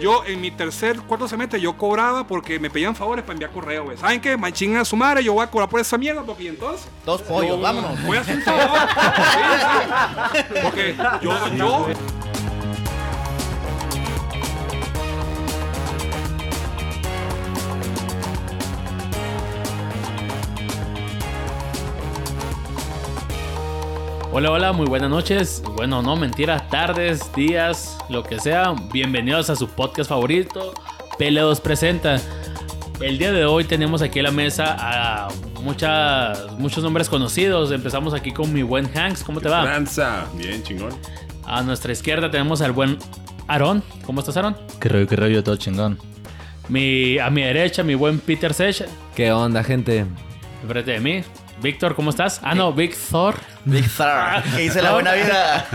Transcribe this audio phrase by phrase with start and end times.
[0.00, 3.84] yo en mi tercer, cuarto semestre, yo cobraba porque me pedían favores para enviar correo,
[3.84, 3.96] güey.
[3.96, 4.36] ¿Saben qué?
[4.36, 6.88] Machín a su madre, yo voy a cobrar por esa mierda porque y entonces.
[7.04, 8.02] Dos pollos, yo vámonos.
[8.04, 8.66] Voy a hacer un favor.
[9.26, 10.60] Sí, sí.
[10.62, 11.86] Porque yo, yo,
[24.36, 25.62] Hola, hola, muy buenas noches.
[25.76, 28.74] Bueno, no, mentiras, tardes, días, lo que sea.
[28.92, 30.74] Bienvenidos a su podcast favorito,
[31.18, 32.20] Peleados Presenta.
[33.00, 35.28] El día de hoy tenemos aquí en la mesa a
[35.62, 37.70] muchas, muchos nombres conocidos.
[37.72, 39.22] Empezamos aquí con mi buen Hanks.
[39.22, 39.62] ¿Cómo te va?
[40.34, 40.90] Bien, chingón.
[41.44, 42.98] A nuestra izquierda tenemos al buen
[43.48, 43.82] Aaron.
[44.04, 44.56] ¿Cómo estás, Aaron?
[44.80, 45.98] Qué rollo, qué rollo, todo chingón.
[46.68, 48.86] Mi, a mi derecha, mi buen Peter Sech.
[49.14, 50.06] ¿Qué onda, gente?
[50.62, 51.22] Enfrente de mí.
[51.62, 52.40] Víctor, ¿cómo estás?
[52.42, 53.36] Ah, no, Víctor.
[53.64, 54.42] Big Thar.
[54.56, 55.66] Que dice la buena vida.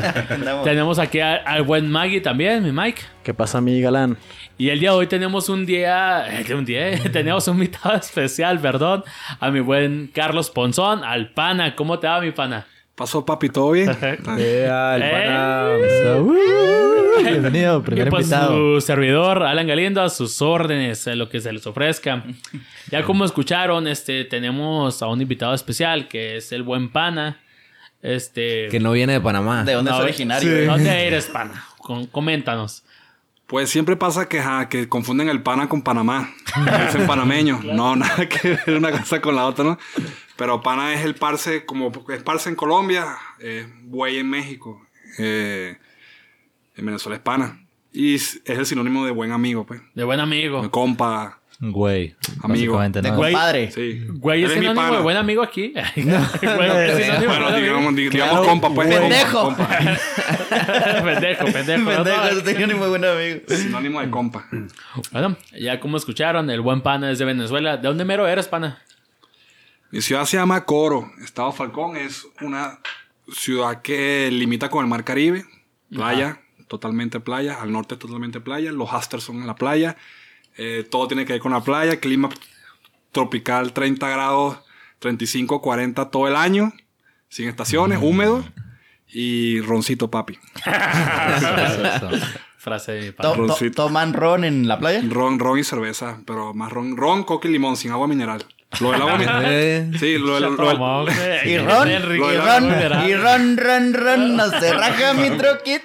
[0.64, 3.02] Tenemos aquí al buen Maggie también, mi Mike.
[3.24, 4.18] ¿Qué pasa, mi galán?
[4.58, 7.96] Y el día de hoy tenemos un día, eh, un día, eh, tenemos un invitado
[7.96, 9.04] especial, perdón,
[9.40, 11.76] a mi buen Carlos Ponzón, al pana.
[11.76, 12.68] ¿Cómo te va, mi pana?
[12.96, 13.90] Pasó papi, ¿todo bien?
[14.38, 14.68] Eh.
[17.24, 18.80] Bienvenido, primer pues invitado.
[18.80, 22.24] su servidor, Alan Galindo, a sus órdenes, a lo que se les ofrezca.
[22.90, 27.40] Ya como escucharon, este, tenemos a un invitado especial que es el buen pana.
[28.02, 29.64] Este, Que no viene de Panamá.
[29.64, 30.50] ¿De dónde No, es originario?
[30.52, 30.66] güey?
[30.66, 31.64] ¿Dónde eres, pana?
[31.78, 32.84] Com- coméntanos.
[33.46, 36.32] Pues siempre pasa que confunden el pana con Panamá.
[36.88, 37.60] Dicen panameño.
[37.64, 39.78] No, nada que ver una cosa con la otra, ¿no?
[40.42, 44.82] Pero pana es el parce, como es parce en Colombia, es buey en México.
[45.20, 45.78] eh,
[46.76, 47.60] en Venezuela es pana.
[47.94, 49.82] Y es es el sinónimo de buen amigo, pues.
[49.94, 50.64] De buen amigo.
[50.64, 51.38] De compa.
[51.60, 52.16] Güey.
[52.42, 52.82] Amigo.
[52.82, 53.16] De ¿no?
[53.18, 53.34] Güey.
[53.34, 53.70] compadre.
[53.72, 54.04] Sí.
[54.14, 55.74] Güey, es sinónimo de buen amigo aquí.
[55.74, 58.88] Güey, es sinónimo de Bueno, digamos, di- digamos Claro, compa, pues.
[58.88, 59.42] compa, pendejo.
[59.44, 59.68] compa.
[61.04, 61.86] pendejo, pendejo.
[61.86, 62.28] Pendejo, ¿no?
[62.30, 63.42] ese tenía ni muy buen amigo.
[63.48, 64.48] Sinónimo de compa.
[65.12, 67.78] Bueno, ya como escucharon, el buen pana es de Venezuela.
[67.78, 68.82] ¿De dónde mero eres, pana?
[69.92, 71.12] Mi ciudad se llama Coro.
[71.24, 72.80] Estado Falcón es una
[73.32, 75.46] ciudad que limita con el Mar Caribe.
[75.94, 77.62] Playa, totalmente playa.
[77.62, 78.72] Al norte totalmente playa.
[78.72, 79.98] Los Asters son en la playa.
[80.58, 82.00] Eh, todo tiene que ver con la playa.
[82.00, 82.30] Clima
[83.12, 84.58] tropical, 30 grados,
[85.00, 86.72] 35, 40 todo el año.
[87.28, 88.46] Sin estaciones, húmedo.
[89.14, 90.40] Y roncito, papi.
[92.58, 93.12] Frase.
[93.14, 93.72] To- to-.
[93.72, 95.02] ¿Toman ron en la playa?
[95.10, 96.20] Ron, ron y cerveza.
[96.26, 96.96] Pero más ron.
[96.96, 98.46] Ron, coca y limón, sin agua mineral.
[98.80, 99.92] Lo del agua mineral.
[100.00, 100.56] Sí, lo del...
[100.56, 100.76] güey.
[101.46, 105.82] Y ron, y ron, y ron, ron, ron, no se raja mi troquit.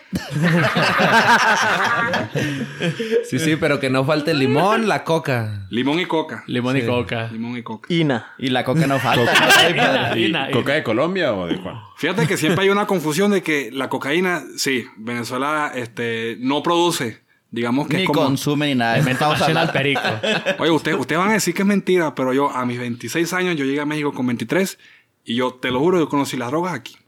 [3.25, 5.67] sí, sí, pero que no falte el limón, la coca.
[5.71, 6.45] Limón y coca.
[6.47, 7.29] Limón y coca.
[7.33, 7.93] Limón y coca.
[7.93, 8.35] Ina.
[8.39, 9.33] Y la coca no falta.
[9.59, 10.21] Ay, padre.
[10.21, 11.77] Y na- y- ¿Coca de Colombia o de cuál?
[11.97, 17.26] Fíjate que siempre hay una confusión de que la cocaína, sí, Venezuela este, no produce.
[17.51, 18.23] Digamos que Ni es como.
[18.23, 18.95] consume ni nada.
[18.95, 20.01] Al perico.
[20.59, 23.57] Oye, ustedes ustedes van a decir que es mentira, pero yo a mis 26 años,
[23.57, 24.79] yo llegué a México con 23
[25.25, 26.97] y yo te lo juro, yo conocí las drogas aquí.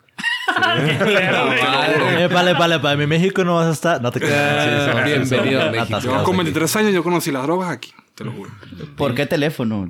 [0.50, 3.02] Eh, vale, vale, vale.
[3.04, 4.00] En México no vas a estar.
[4.02, 4.92] No te creas.
[4.92, 5.84] son bienvenidos a México.
[5.96, 6.44] atascados Yo con aquí.
[6.44, 8.50] 23 años, yo conocí las drogas aquí, te lo juro.
[8.96, 9.88] ¿Por qué teléfono?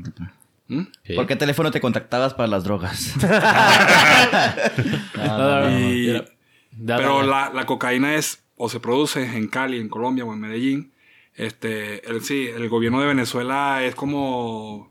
[0.67, 0.83] ¿Mm?
[1.15, 3.15] ¿Por qué teléfono te contactabas para las drogas?
[5.81, 6.13] Y-
[6.81, 10.41] Dale, pero la, la cocaína es, o se produce en Cali, en Colombia o en
[10.41, 10.93] Medellín.
[11.35, 14.91] Este, el, sí, el gobierno de Venezuela es como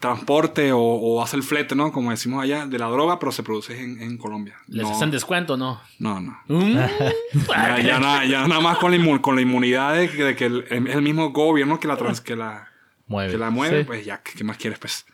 [0.00, 1.90] transporte o, o hace el flete, ¿no?
[1.92, 4.54] Como decimos allá, de la droga, pero se produce en, en Colombia.
[4.68, 5.80] ¿Les no, hacen descuento no?
[5.98, 6.38] no, no.
[6.48, 6.76] Mm.
[7.48, 10.44] Ya, ya nada, ya nada más con la, con la inmunidad de, que- de que
[10.46, 12.68] el, es el mismo gobierno que la, trans- que la,
[13.06, 13.32] Mueve.
[13.32, 13.84] que la mueve, Sí.
[13.84, 15.06] pues ya, ¿qué, qué más quieres, pues?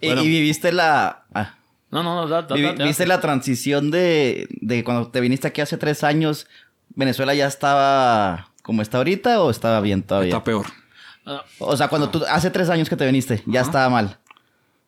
[0.00, 1.24] y, y viviste la...
[1.34, 1.56] ah,
[1.90, 2.26] No, no, no.
[2.28, 2.84] Da, da, da.
[2.84, 6.46] ¿Viste la transición de, de cuando te viniste aquí hace tres años?
[6.90, 10.30] ¿Venezuela ya estaba como está ahorita o estaba bien todavía?
[10.30, 10.66] Está peor.
[11.58, 12.24] O sea, cuando tú...
[12.28, 14.18] Hace tres años que te viniste, ya estaba mal.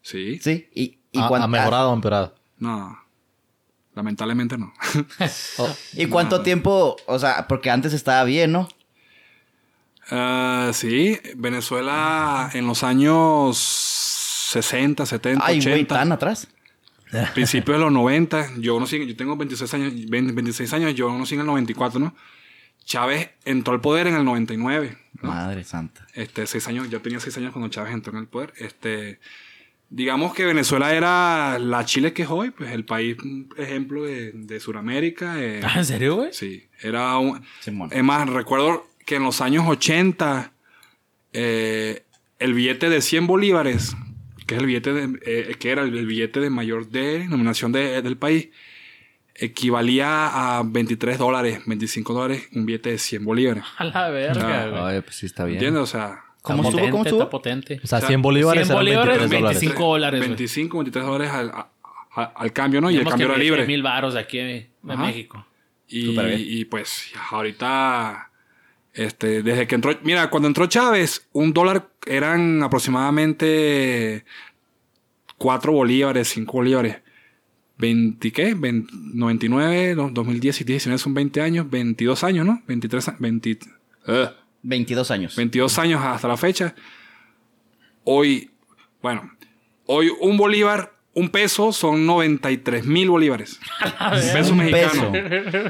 [0.02, 0.38] Sí.
[0.40, 0.68] ¿Sí?
[0.74, 2.34] Y, y Ha, ha mejorado o empeorado.
[2.58, 2.98] No.
[3.94, 4.72] Lamentablemente no.
[5.94, 6.96] ¿Y cuánto tiempo?
[7.06, 8.68] O sea, porque antes estaba bien, ¿no?
[10.10, 16.48] Ah, sí, Venezuela en los años 60, 70, Ay, güey, 80, tan atrás.
[17.34, 21.34] principios de los 90, yo conocí, yo tengo 26 años, 20, 26 años, yo conocí
[21.34, 22.14] en el 94, ¿no?
[22.84, 25.28] Chávez entró al poder en el 99, ¿no?
[25.28, 26.06] Madre santa.
[26.14, 28.52] Este, seis años, yo tenía seis años cuando Chávez entró en el poder.
[28.56, 29.20] Este,
[29.90, 33.16] digamos que Venezuela era la Chile que es hoy, pues el país,
[33.56, 35.40] ejemplo de, de Sudamérica.
[35.40, 36.32] eh, Ah, ¿En serio, güey?
[36.32, 37.42] Sí, era un...
[37.90, 40.52] Es más, recuerdo que en los años 80,
[41.32, 42.02] eh,
[42.38, 43.94] el billete de 100 bolívares,
[44.50, 48.16] que es el billete de, eh, que era el, billete de mayor denominación de- del
[48.16, 48.48] país,
[49.34, 53.64] equivalía a 23 dólares, 25 dólares, un billete de 100 bolívares.
[53.78, 54.82] A la verga, güey.
[54.96, 55.58] Ay, pues sí está bien.
[55.58, 55.82] ¿Entiendes?
[55.82, 56.80] O sea, ¿Cómo Está estuvo?
[56.90, 57.22] ¿Cómo potente, estuvo?
[57.22, 57.80] Está potente.
[57.84, 59.60] O sea, 100 bolívares 100 eran bolívares, 23 dólares.
[59.60, 60.20] 25 dólares.
[60.20, 60.28] güey.
[60.30, 61.68] 25, 23 dólares al, a-
[62.16, 62.90] a- al cambio, ¿no?
[62.90, 63.66] Y el cambio que era libre.
[63.66, 64.96] mil baros aquí de Ajá.
[65.04, 65.46] México.
[65.86, 66.18] Y,
[66.60, 68.29] y, pues ahorita,
[68.94, 74.24] este, desde que entró, mira, cuando entró Chávez, un dólar eran aproximadamente
[75.38, 76.96] 4 bolívares, 5 bolívares.
[77.78, 78.52] 20, ¿qué?
[78.54, 82.62] 20 99, no, 2010 y 19 son 20 años, 22 años, ¿no?
[82.66, 83.58] 23, a- 20,
[84.06, 84.30] ugh,
[84.62, 85.34] 22 años.
[85.36, 86.74] 22 años hasta la fecha.
[88.04, 88.50] Hoy,
[89.00, 89.30] bueno,
[89.86, 93.58] hoy un bolívar, un peso son 93 mil bolívares.
[94.70, 95.12] peso.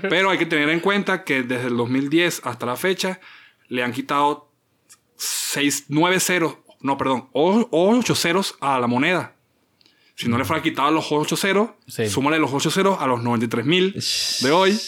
[0.09, 3.21] Pero hay que tener en cuenta que desde el 2010 hasta la fecha
[3.69, 4.51] le han quitado
[5.17, 9.35] 6, 9 ceros, no, perdón, 8 ceros a la moneda.
[10.15, 12.09] Si no le fuera quitado los 8 ceros, Sí.
[12.09, 13.95] súmale los 8 ceros a los 93 mil
[14.43, 14.79] de hoy,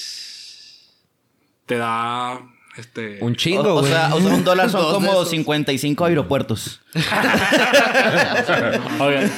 [1.67, 2.41] te da
[2.77, 5.31] este, Un chingo, O, sea, o sea, un dólar son como esos.
[5.31, 6.81] 55 aeropuertos.
[9.01, 9.31] Oigan,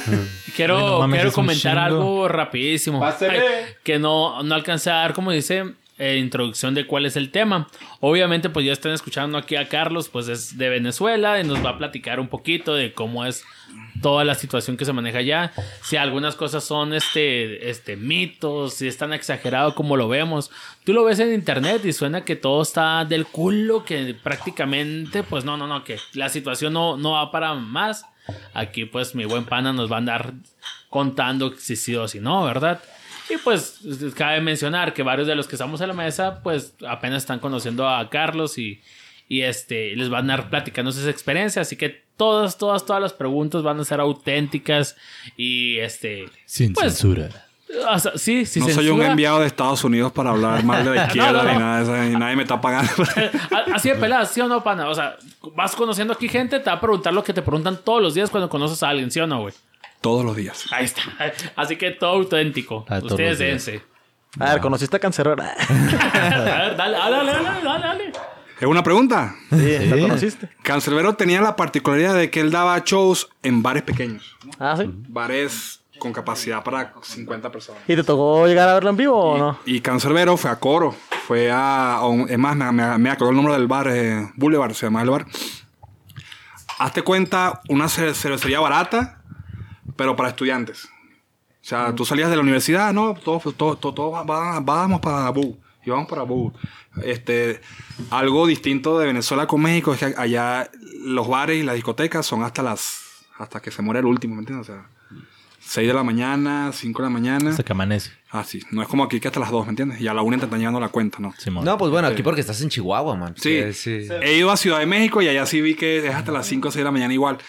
[0.55, 3.03] quiero, Güey, no mames, quiero comentar algo rapidísimo.
[3.05, 3.39] Ay,
[3.83, 7.67] que no, no alcancé a dar, como dice, eh, introducción de cuál es el tema.
[7.99, 11.71] Obviamente, pues ya están escuchando aquí a Carlos, pues es de Venezuela y nos va
[11.71, 13.43] a platicar un poquito de cómo es
[14.05, 15.51] toda la situación que se maneja allá.
[15.81, 20.51] Si algunas cosas son este, este mitos, si es tan exagerado como lo vemos.
[20.83, 25.43] Tú lo ves en internet y suena que todo está del culo, que prácticamente, pues
[25.43, 28.05] no, no, no, que la situación no, no va para más.
[28.53, 30.33] Aquí, pues, mi buen pana nos va a andar
[30.91, 32.79] contando si sí o si no, ¿verdad?
[33.27, 33.79] Y pues
[34.15, 37.89] cabe mencionar que varios de los que estamos en la mesa, pues apenas están conociendo
[37.89, 38.83] a Carlos y,
[39.27, 41.67] y este les van a andar platicando sus experiencias.
[41.67, 44.95] Así que todas, todas, todas las preguntas van a ser auténticas
[45.37, 46.25] y este.
[46.45, 47.29] Sin pues, censura.
[47.89, 48.59] o sea, sí, sí.
[48.59, 51.43] no soy un enviado de Estados Unidos para hablar mal de la izquierda No, no,
[51.43, 51.53] no.
[51.53, 52.91] ni nada de eso, y nadie me está pagando.
[53.73, 54.89] Así de peladas, ¿sí o no, pana?
[54.89, 55.17] O sea,
[55.55, 58.29] vas conociendo aquí gente, te va a preguntar lo que te preguntan todos los días
[58.29, 59.53] cuando conoces a alguien, ¿sí o no, güey?
[60.01, 60.65] Todos los días.
[60.71, 61.01] Ahí está.
[61.55, 62.85] Así que todo auténtico.
[62.87, 63.81] Ah, Ustedes dense.
[64.39, 65.41] A ver, ¿conociste a Cancerbero?
[65.41, 68.34] A ver, dale, dale, dale, dale, dale, dale.
[68.59, 69.35] ¿Es una pregunta?
[69.49, 70.49] Sí, ¿lo conociste?
[70.63, 74.35] Cancerbero tenía la particularidad de que él daba shows en bares pequeños.
[74.59, 74.89] Ah, sí.
[75.09, 77.81] Bares con capacidad para 50 personas.
[77.87, 79.59] ¿Y te tocó llegar a verlo en vivo o no?
[79.65, 80.95] Y Cancerbero fue a Coro.
[81.27, 81.95] Fue a...
[81.95, 83.87] a un- es más, me, me, me acordó el nombre del bar.
[83.89, 85.25] eh, Boulevard se llama el bar.
[86.79, 89.21] Hazte cuenta, una cer- cervecería barata,
[89.95, 90.85] pero para estudiantes.
[90.85, 93.13] O sea, tú salías de la universidad, ¿no?
[93.15, 95.57] Todos todo, todo, todo, va- vamos para Bu.
[95.85, 96.51] Y vamos para Bu.
[97.03, 97.61] Este,
[98.09, 100.69] algo distinto de Venezuela con México es que allá
[101.03, 103.03] los bares y las discotecas son hasta las...
[103.37, 104.69] Hasta que se muere el último, ¿me entiendes?
[104.69, 104.87] O sea,
[105.59, 107.49] 6 de la mañana, 5 de la mañana.
[107.49, 108.11] Hasta que amanece.
[108.29, 108.61] Ah, sí.
[108.71, 109.99] No es como aquí que hasta las 2, ¿me entiendes?
[109.99, 111.33] Y a la 1 te están llevando la cuenta, ¿no?
[111.63, 113.33] No, pues bueno, aquí porque estás en Chihuahua, man.
[113.35, 113.49] Sí.
[113.49, 114.07] Que sí.
[114.21, 116.67] He ido a Ciudad de México y allá sí vi que es hasta las 5
[116.67, 117.39] o 6 de la mañana igual.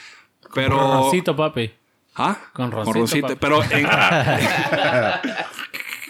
[0.54, 0.76] Pero...
[0.76, 1.70] Roncito, papi.
[2.16, 2.38] ¿Ah?
[2.52, 3.38] Con roncito, papi.
[3.38, 3.86] Pero en...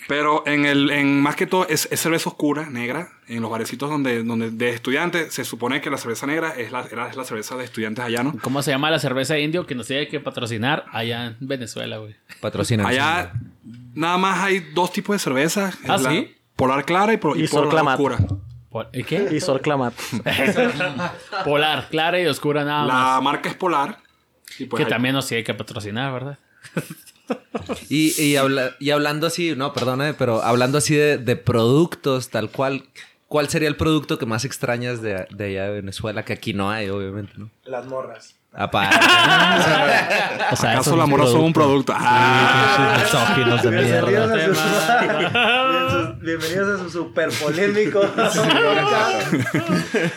[0.09, 3.91] Pero en el, en más que todo es, es cerveza oscura, negra, en los barecitos
[3.91, 7.25] donde, donde de estudiantes, se supone que la cerveza negra es la, era- es la
[7.25, 8.35] cerveza de estudiantes allá, ¿no?
[8.41, 12.15] ¿Cómo se llama la cerveza indio que nos tiene que patrocinar allá en Venezuela, güey?
[12.41, 12.87] Patrocina.
[12.87, 13.33] Allá
[13.95, 15.73] nada más hay dos tipos de cerveza.
[15.89, 16.37] ¿Ah, la sí?
[16.55, 18.19] Polar clara y, por, y polar oscura.
[18.93, 19.29] ¿Y qué?
[19.33, 19.95] Y Sol Clamat.
[21.45, 23.23] Polar, clara y oscura nada La más.
[23.23, 23.99] marca es polar.
[24.59, 26.39] y pues que hay- también nos tiene que patrocinar, ¿verdad?
[27.89, 32.51] Y, y, habla- y hablando así, no, perdone, pero hablando así de, de productos, tal
[32.51, 32.85] cual,
[33.29, 36.25] ¿cuál sería el producto que más extrañas de, de allá de Venezuela?
[36.25, 37.51] Que aquí no hay, obviamente, ¿no?
[37.65, 38.37] Las morras.
[38.53, 38.97] Aparte.
[40.49, 41.93] O sea, ¿Acaso eso la es un mora son un producto.
[41.95, 42.99] Ah.
[43.03, 44.37] Misóginos de mierda.
[46.21, 48.01] Bienvenidos a su super polémico.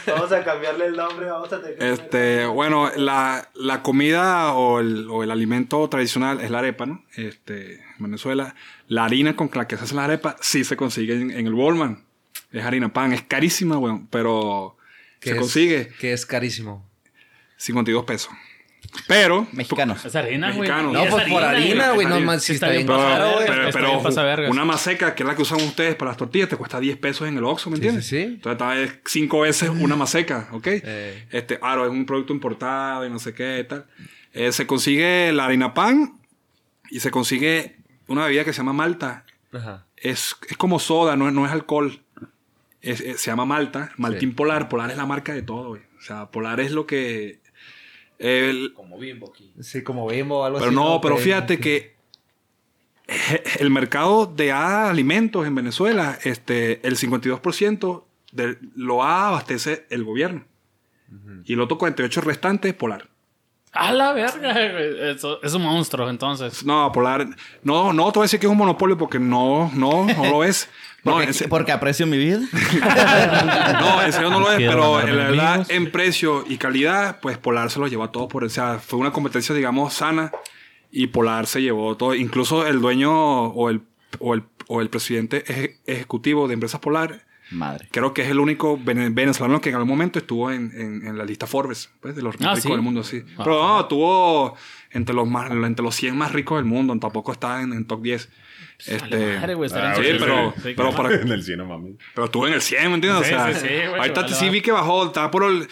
[0.07, 5.09] Vamos a cambiarle el nombre, vamos a tener Este, bueno, la, la comida o el,
[5.09, 7.03] o el alimento tradicional es la arepa, ¿no?
[7.15, 8.53] Este, en Venezuela.
[8.87, 11.53] La harina con la que se hace la arepa sí se consigue en, en el
[11.55, 11.99] Walmart.
[12.51, 14.75] Es harina pan, es carísima, weón, pero
[15.21, 16.87] se es- consigue Que es carísimo.
[17.57, 18.31] 52 pesos.
[19.07, 20.03] Pero, Mexicanos.
[20.05, 20.67] Es harina, güey.
[20.69, 23.37] No, es pues por harina, güey, no más Sí si está está bien pero, pasada,
[23.39, 24.51] verga, pero- está pero vergas.
[24.51, 27.27] una maseca, que es la que usan ustedes para las tortillas, te cuesta 10 pesos
[27.27, 28.07] en el Oxxo, ¿me Sí, entiendes?
[28.07, 28.23] sí, sí.
[28.23, 30.67] Entonces, tal vez cinco veces una maseca, ¿ok?
[30.67, 31.27] Eh.
[31.29, 33.85] Este, claro, es un producto importado y no sé qué y tal.
[34.33, 36.17] Eh, se consigue la harina pan
[36.89, 37.75] y se consigue
[38.07, 39.25] una bebida que se llama malta.
[39.51, 39.85] Ajá.
[39.97, 42.01] Es, es como soda, no, es- no es alcohol.
[42.81, 43.91] Es- es- se llama malta.
[43.97, 44.35] Maltín Sí.
[44.35, 44.69] Polar.
[44.69, 45.81] Polar es la marca de todo, güey.
[45.97, 47.39] O sea, Polar es lo que...
[48.19, 48.73] el-
[49.61, 50.75] Sí, como bimbo o algo pero así.
[50.75, 51.95] no, pero Pero- fíjate que
[53.07, 60.45] eh, el mercado de alimentos en Venezuela, este, el 52% de, lo abastece el gobierno.
[61.45, 63.07] Y el otro 48% restante es Polar.
[63.71, 65.11] A la verga.
[65.11, 66.63] Eso- es un monstruo, entonces.
[66.63, 67.27] No, Polar.
[67.63, 70.43] No, no te voy a decir que es un monopolio porque no, no, no lo
[70.43, 70.69] es.
[71.03, 72.39] No, Porque, en se- porque aprecio mi vida.
[73.79, 75.69] no, serio no lo es, pero en la verdad, amigos.
[75.69, 78.99] en precio y calidad, pues Polar se lo llevó a todo por, o sea, fue
[78.99, 80.31] una competencia, digamos, sana
[80.91, 82.15] y Polar se llevó todo.
[82.15, 83.81] Incluso el dueño o el,
[84.19, 87.87] o el, o el presidente eje- ejecutivo de Empresas Polar, Madre.
[87.91, 91.17] creo que es el único vene- venezolano que en algún momento estuvo en, en- en
[91.17, 92.69] la lista Forbes, pues, de los Ah, ricos ¿sí?
[92.71, 93.23] del mundo, sí.
[93.37, 93.41] Ah.
[93.43, 94.55] Pero no, tuvo
[94.91, 98.01] entre los, más, entre los 100 más ricos del mundo, tampoco está en, en top
[98.01, 98.29] 10.
[98.87, 100.61] Este, Madre, güey, Ah, sí, pero, sí.
[100.69, 101.97] Sí, pero para, En el cielo, mami.
[102.15, 103.27] pero estuvo en el 100, ¿me entiendes?
[103.27, 104.51] Sí, o sea, sí, sí, güey, ahorita vale, sí vale.
[104.51, 105.67] vi que bajó, estaba por, el-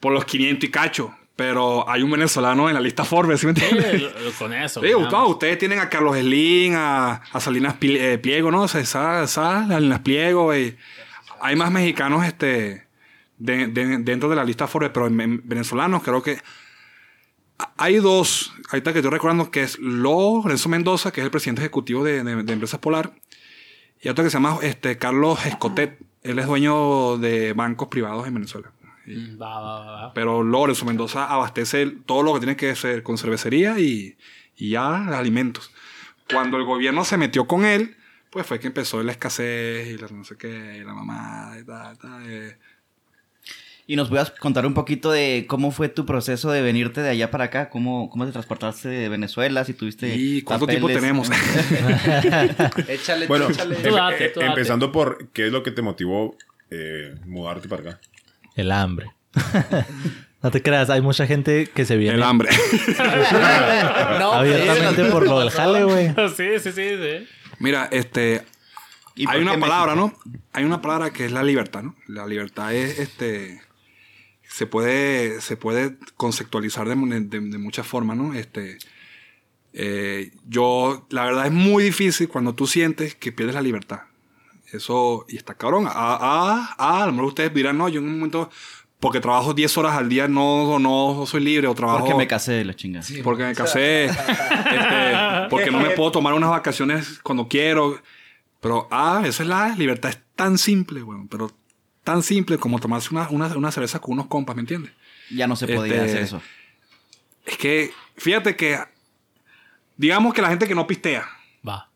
[0.00, 1.14] por los 500 y cacho.
[1.34, 4.02] Pero hay un venezolano en la lista Forbes, ¿sí me entiendes?
[4.38, 4.82] con eso.
[4.82, 8.62] Sí, no, ustedes tienen a Carlos Slim, a, a Salinas eh, Pliego, ¿no?
[8.62, 10.76] O sea, esa, esa, Salinas Pliego, güey.
[11.42, 12.86] Hay más mexicanos este,
[13.38, 16.38] de- de- dentro de la lista Forbes, pero en, en venezolanos creo que
[17.76, 22.02] hay dos, ahorita que estoy recordando, que es Lorenzo Mendoza, que es el presidente ejecutivo
[22.04, 23.12] de, Empresas Polar,
[24.00, 25.98] y otro que se llama este, Carlos Escotet.
[26.22, 28.70] Él es dueño de bancos privados en Venezuela.
[29.06, 30.14] Mm, Va, va.
[30.14, 34.16] Pero Lorenzo Mendoza abastece todo lo que tiene que ser con cervecería y,
[34.56, 35.72] y ya alimentos.
[36.32, 37.96] Cuando el gobierno se metió con él,
[38.32, 41.64] pues fue que empezó la escasez y la no sé qué, y la mamá y
[41.64, 42.22] tal, tal.
[42.26, 42.56] eh.
[43.86, 47.30] Y nos puedas contar un poquito de cómo fue tu proceso de venirte de allá
[47.30, 51.28] para acá, cómo, cómo te transportaste de Venezuela, si tuviste ¿Y cuánto tiempo tenemos?
[52.88, 53.76] Échale, Bueno, échale.
[53.76, 54.46] Tú date, tú eh, date.
[54.46, 56.36] empezando por qué es lo que te motivó
[56.70, 58.00] eh, mudarte para acá.
[58.54, 59.10] El hambre.
[60.42, 62.48] no te creas, hay mucha gente que se viene el hambre.
[64.18, 66.08] No, abiertamente por lo del jale, güey.
[66.34, 67.28] Sí, sí, sí, sí.
[67.62, 68.44] Mira, este,
[69.14, 69.94] ¿Y por hay una palabra?
[69.94, 70.12] ¿no?
[70.52, 71.94] Hay una palabra que es la libertad, ¿no?
[72.08, 73.60] La libertad es, este,
[74.48, 78.34] se puede, se puede conceptualizar de, de- de muchas formas, ¿no?
[78.34, 78.78] Este,
[79.72, 84.00] eh, yo, la verdad es muy difícil cuando tú sientes que pierdes la libertad.
[84.72, 85.86] Eso, y está cabrón.
[85.86, 88.50] Ah, ah, ah, a lo mejor ustedes dirán, no, yo en un momento,
[89.02, 91.98] porque trabajo 10 horas al día, no, no soy libre, o trabajo...
[91.98, 93.04] Porque me casé de la chingada.
[93.24, 94.04] Porque me casé.
[94.06, 98.00] este, porque no me puedo tomar unas vacaciones cuando quiero.
[98.60, 100.10] Pero, ah, esa es la libertad.
[100.10, 101.26] Es tan simple, weón.
[101.26, 101.50] Pero
[102.04, 104.92] tan simple como tomarse una, una, una cerveza con unos compas, ¿me entiendes?
[105.30, 106.42] Ya no se podía Este, hacer eso.
[107.44, 108.78] Es que, fíjate que,
[109.96, 111.26] digamos que la gente que no pistea,
[111.68, 111.88] Va.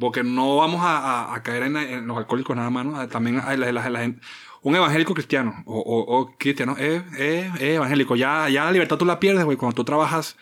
[0.00, 3.08] porque no vamos a, a- a caer en, en los alcohólicos nada más, ¿no?
[3.08, 4.20] También hay la, la- la gente-
[4.62, 8.16] un evangélico cristiano o, o- o cristiano es, es- es evangélico.
[8.16, 10.36] Ya, ya la libertad tú la pierdes, güey, cuando tú trabajas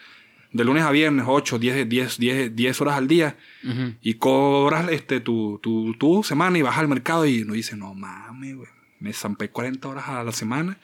[0.52, 3.94] de lunes a viernes, 8, 10, 10, 10, 10 horas al día Ujú.
[4.02, 7.94] y cobras este, tu, tu, tu semana y vas al mercado y no dices, no
[7.94, 10.78] mames, güey, me zampé 40 horas a la semana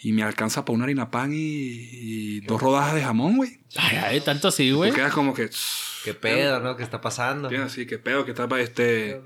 [0.00, 3.58] y me alcanza para una harina pan y, y dos rodajas de jamón, güey.
[3.76, 4.90] Ay, ay, tanto así, güey.
[4.90, 5.50] Tú quedas como que...
[6.04, 6.76] Qué pedo, ¿no?
[6.76, 7.50] ¿Qué está pasando?
[7.62, 9.20] Así que pedo que está para este...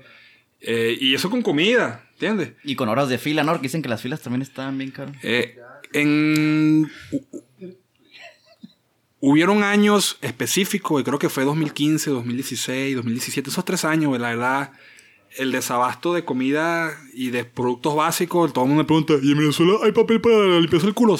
[0.61, 2.53] eh, y eso con comida, ¿entiendes?
[2.63, 3.51] Y con horas de fila, ¿no?
[3.51, 5.15] Porque dicen que las filas también estaban bien caras.
[5.23, 5.57] Eh,
[5.93, 6.85] en...
[7.11, 7.25] hu-
[7.59, 7.77] hu-
[9.25, 14.29] Hubieron años específicos, y creo que fue 2015, 2016, 2017, esos tres años, güey, la
[14.31, 14.71] verdad,
[15.37, 19.37] el desabasto de comida y de productos básicos, todo el mundo me pregunta, ¿y en
[19.37, 21.17] Venezuela hay papel para limpiarse el culo?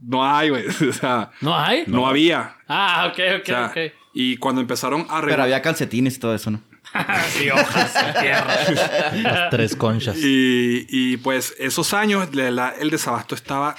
[0.00, 1.82] No hay, güey, o sea, ¿No hay?
[1.88, 2.56] no, había.
[2.68, 3.76] Ah, ok, ok, O sea, ok.
[4.14, 6.62] Y cuando empezaron a Pero había calcetines y todo eso, ¿no?
[7.30, 9.12] sí, hojas en tierra.
[9.22, 10.16] Las tres conchas.
[10.18, 13.76] Y, y, pues esos años la- la- el desabasto estaba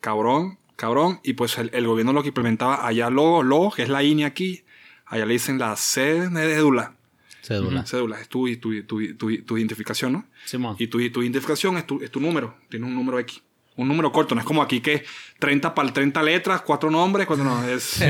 [0.00, 1.20] cabrón, cabrón.
[1.22, 4.24] Y pues el, el gobierno lo que implementaba allá lo, lo, que es la INE
[4.24, 4.62] aquí,
[5.06, 6.94] allá le dicen la cédula.
[7.42, 7.86] Cédula.
[7.86, 10.26] Cédula, es tu, tu, tu, tu- tu identificación, ¿no?
[10.44, 10.76] Simón.
[10.78, 13.40] Y tu, tu identificación es tu, es tu número, tienes un número X.
[13.76, 15.04] Un número corto, no es como aquí que
[15.38, 18.02] 30 para 30 letras, cuatro nombres, cuando no, es...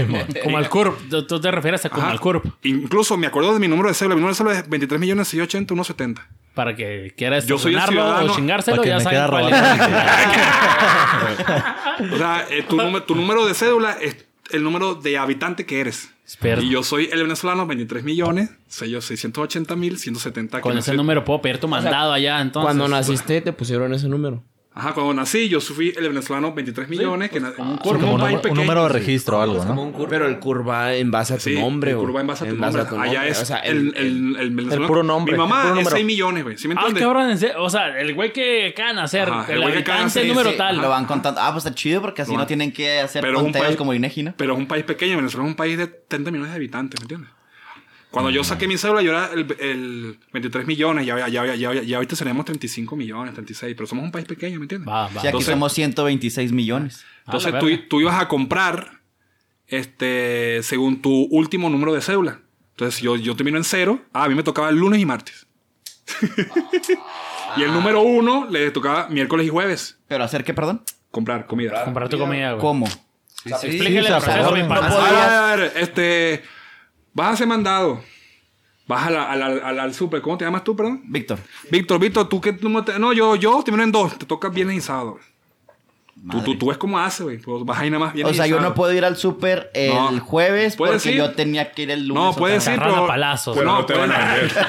[0.45, 0.97] Como al CURP.
[1.27, 2.45] Tú- te refieres a como al CURP.
[2.63, 4.15] Incluso me acuerdo de mi número de cédula.
[4.15, 6.29] Mi número de cédula es 23 millones 680 170.
[6.55, 9.57] Para que quieras Yo soy el o chingárselo, Para que ya robando.
[12.15, 14.17] O sea, eh, tu, número, tu número de cédula es
[14.51, 16.11] el número de habitante que eres.
[16.27, 16.61] Espera.
[16.63, 20.61] Y yo soy el venezolano, 23 millones, sello 680 mil, 170.
[20.61, 22.67] Con ese nací- número puedo pedir tu mandado allá, entonces.
[22.67, 24.43] Cuando naciste te pusieron ese número.
[24.79, 27.31] Ajá, cuando nací, yo fui el venezolano 23 millones.
[27.31, 28.99] que na- un, Como un, país un pequeño, número de sí.
[28.99, 30.07] registro o algo, ¿no?
[30.07, 32.55] Pero el curva en base a tu Sí, nombre, el curva en base a tu
[32.55, 32.83] En base nombre.
[32.83, 33.31] a tu Allá nombre.
[33.31, 34.87] es O sea, el, el, el, venezolano.
[34.87, 35.91] puro nombre, Mi el mamá es número.
[35.91, 36.59] 6 millones, güey.
[36.59, 37.03] ¿Sí me Ah, entiendes?
[37.05, 40.07] cabrón, o sea, el güey que acaban de hacer, Ajá, el el güey que acaban
[40.09, 40.57] hacer, número sí.
[40.59, 40.77] tal.
[40.77, 41.41] Lo van contando.
[41.41, 43.77] Ah, pues está chido porque así no, tienen que hacer Pero es un conteos país-
[43.79, 44.35] como Inegi, ¿no?
[44.37, 45.17] Pero es un país pequeño.
[45.17, 47.31] Venezuela es un país de 30 millones de habitantes, ¿me entiendes?
[48.17, 51.75] Cuando yo saqué mi cédula, yo era el, el 23 millones, ya, ya, ya, ya,
[51.83, 54.89] ya ahorita seríamos 35 millones, 36, pero somos un país pequeño, ¿me entiendes?
[54.89, 55.11] Va, va.
[55.11, 57.05] Sí, aquí Entonces- somos 126 millones.
[57.27, 59.03] Entonces la tú, tú ibas a comprar
[59.67, 62.41] este, según tu último número de cédula.
[62.71, 64.01] Entonces yo, yo termino en cero.
[64.15, 65.47] Ah, a mí me tocaba el lunes y martes.
[67.59, 69.99] y el número uno le tocaba miércoles y jueves.
[70.09, 70.83] ¿Pero hacer qué, perdón?
[71.11, 71.85] Comprar comida.
[71.85, 72.63] Comprar tu comida, güey.
[72.63, 72.87] ¿Cómo?
[72.87, 75.53] Sí, el o sea, proceso, no- mi no pana.
[75.53, 76.56] A ver, este.
[77.17, 78.03] Vas a ser mandado.
[78.87, 80.21] Vas a la- a la- al, al super.
[80.21, 81.03] ¿Cómo te llamas tú, perdón?
[81.07, 81.39] Víctor.
[81.71, 84.19] Víctor, Víctor, tú qué número te- No, yo, yo termino en dos.
[84.19, 85.19] Te toca viernes y sábado.
[86.31, 87.39] Tú, tú, tú ves cómo hace, güey.
[87.39, 89.95] Pues vas ahí nada más viernes O sea, yo no puedo ir al súper el
[89.95, 90.19] No.
[90.21, 91.17] jueves porque ir.
[91.19, 92.25] yo tenía que ir el lunes.
[92.25, 93.07] No, puedes ir, a pero...
[93.07, 93.55] palazos.
[93.57, 94.67] Pero no, no te van a puedes- vender.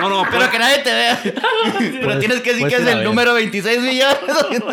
[0.00, 1.20] No, no, Pero que nadie te vea.
[2.00, 4.18] pero tienes que decir que es el número 26 millones.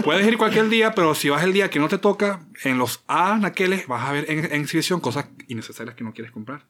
[0.03, 3.03] puedes ir cualquier día, pero si vas el día que no te toca, en los
[3.07, 6.65] anaqueles vas a ver en, en exhibición cosas innecesarias que no quieres comprar.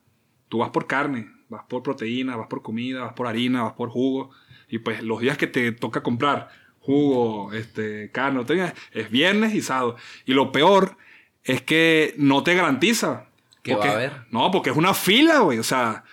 [0.49, 3.89] Tú vas por carne, vas por proteína, vas por comida, vas por harina, vas por
[3.89, 4.31] jugo.
[4.67, 9.95] Y pues los días que te toca comprar jugo, este, proteína, es viernes y sábado.
[10.25, 10.97] Y lo peor
[11.43, 13.25] es que no te garantiza.
[13.63, 14.13] ¿Qué va a haber?
[14.31, 15.59] No, porque es una fila, güey.
[15.59, 16.03] O sea,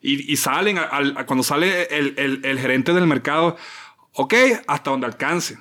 [0.00, 3.56] y, y salen, al- al- cuando sale el, el- el gerente del mercado,
[4.12, 4.34] ok,
[4.66, 5.58] hasta donde alcance.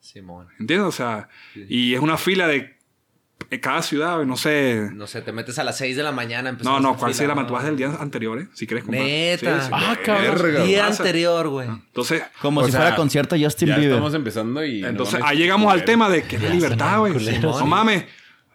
[0.00, 0.48] Simón.
[0.58, 0.88] ¿Entiendes?
[0.88, 1.28] O sea,
[1.68, 2.75] y es una fila de
[3.60, 4.90] cada ciudad, güey, no sé.
[4.92, 6.56] No sé, te metes a las 6 de la mañana.
[6.62, 8.48] No, no, ¿cuál sería la vas del día anterior, ¿eh?
[8.54, 9.04] Si quieres comprar.
[9.04, 9.60] Neta.
[9.60, 9.72] Sí, sí.
[9.72, 10.42] Ah, cabrón.
[10.42, 10.64] Verga.
[10.64, 11.68] Día anterior, güey.
[11.68, 13.92] Entonces, Como si sea, fuera concierto Justin Ya Bieber.
[13.94, 14.84] estamos empezando y...
[14.84, 17.14] entonces ahí llegamos al tema de que es Ya libertad, güey.
[17.40, 18.04] No mames.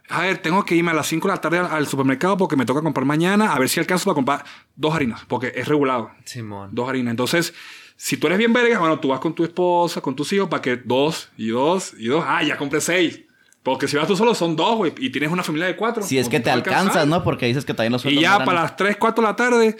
[0.09, 2.57] A ver, tengo que irme a las 5 de la tarde al, al supermercado porque
[2.57, 4.45] me toca comprar mañana, a ver si alcanzo para comprar
[4.75, 6.11] dos harinas, porque es regulado.
[6.25, 6.69] Simón.
[6.73, 7.11] Dos harinas.
[7.11, 7.53] Entonces,
[7.95, 10.61] si tú eres bien verga, bueno, tú vas con tu esposa, con tus hijos, para
[10.61, 12.25] que dos y dos y dos.
[12.27, 13.21] Ah, ya compré seis.
[13.63, 16.01] Porque si vas tú solo son dos, güey, y tienes una familia de cuatro.
[16.03, 17.23] Si es no que te alcanzas, ¿no?
[17.23, 19.35] Porque dices que también los Y ya no eran- para las 3, 4 de la
[19.35, 19.77] tarde,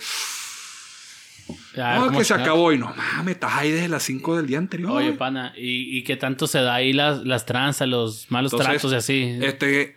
[1.75, 2.71] Ya, no, ¿cómo que se acabó.
[2.71, 4.91] Y no mames, estás ahí desde las 5 del día anterior.
[4.91, 8.73] Oye, pana, ¿y, y qué tanto se da ahí las, las tranzas, los malos Entonces,
[8.81, 9.39] tratos y así?
[9.41, 9.95] Este,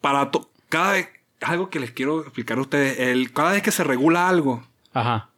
[0.00, 1.08] para to- cada vez,
[1.42, 5.28] algo que les quiero explicar a ustedes, el, cada vez que se regula algo, Ajá.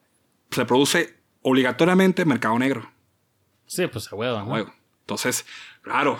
[0.50, 2.90] se produce obligatoriamente mercado negro.
[3.66, 4.52] Sí, pues a huevo, a ¿no?
[4.52, 4.72] huevo.
[5.00, 5.44] Entonces,
[5.82, 6.18] claro,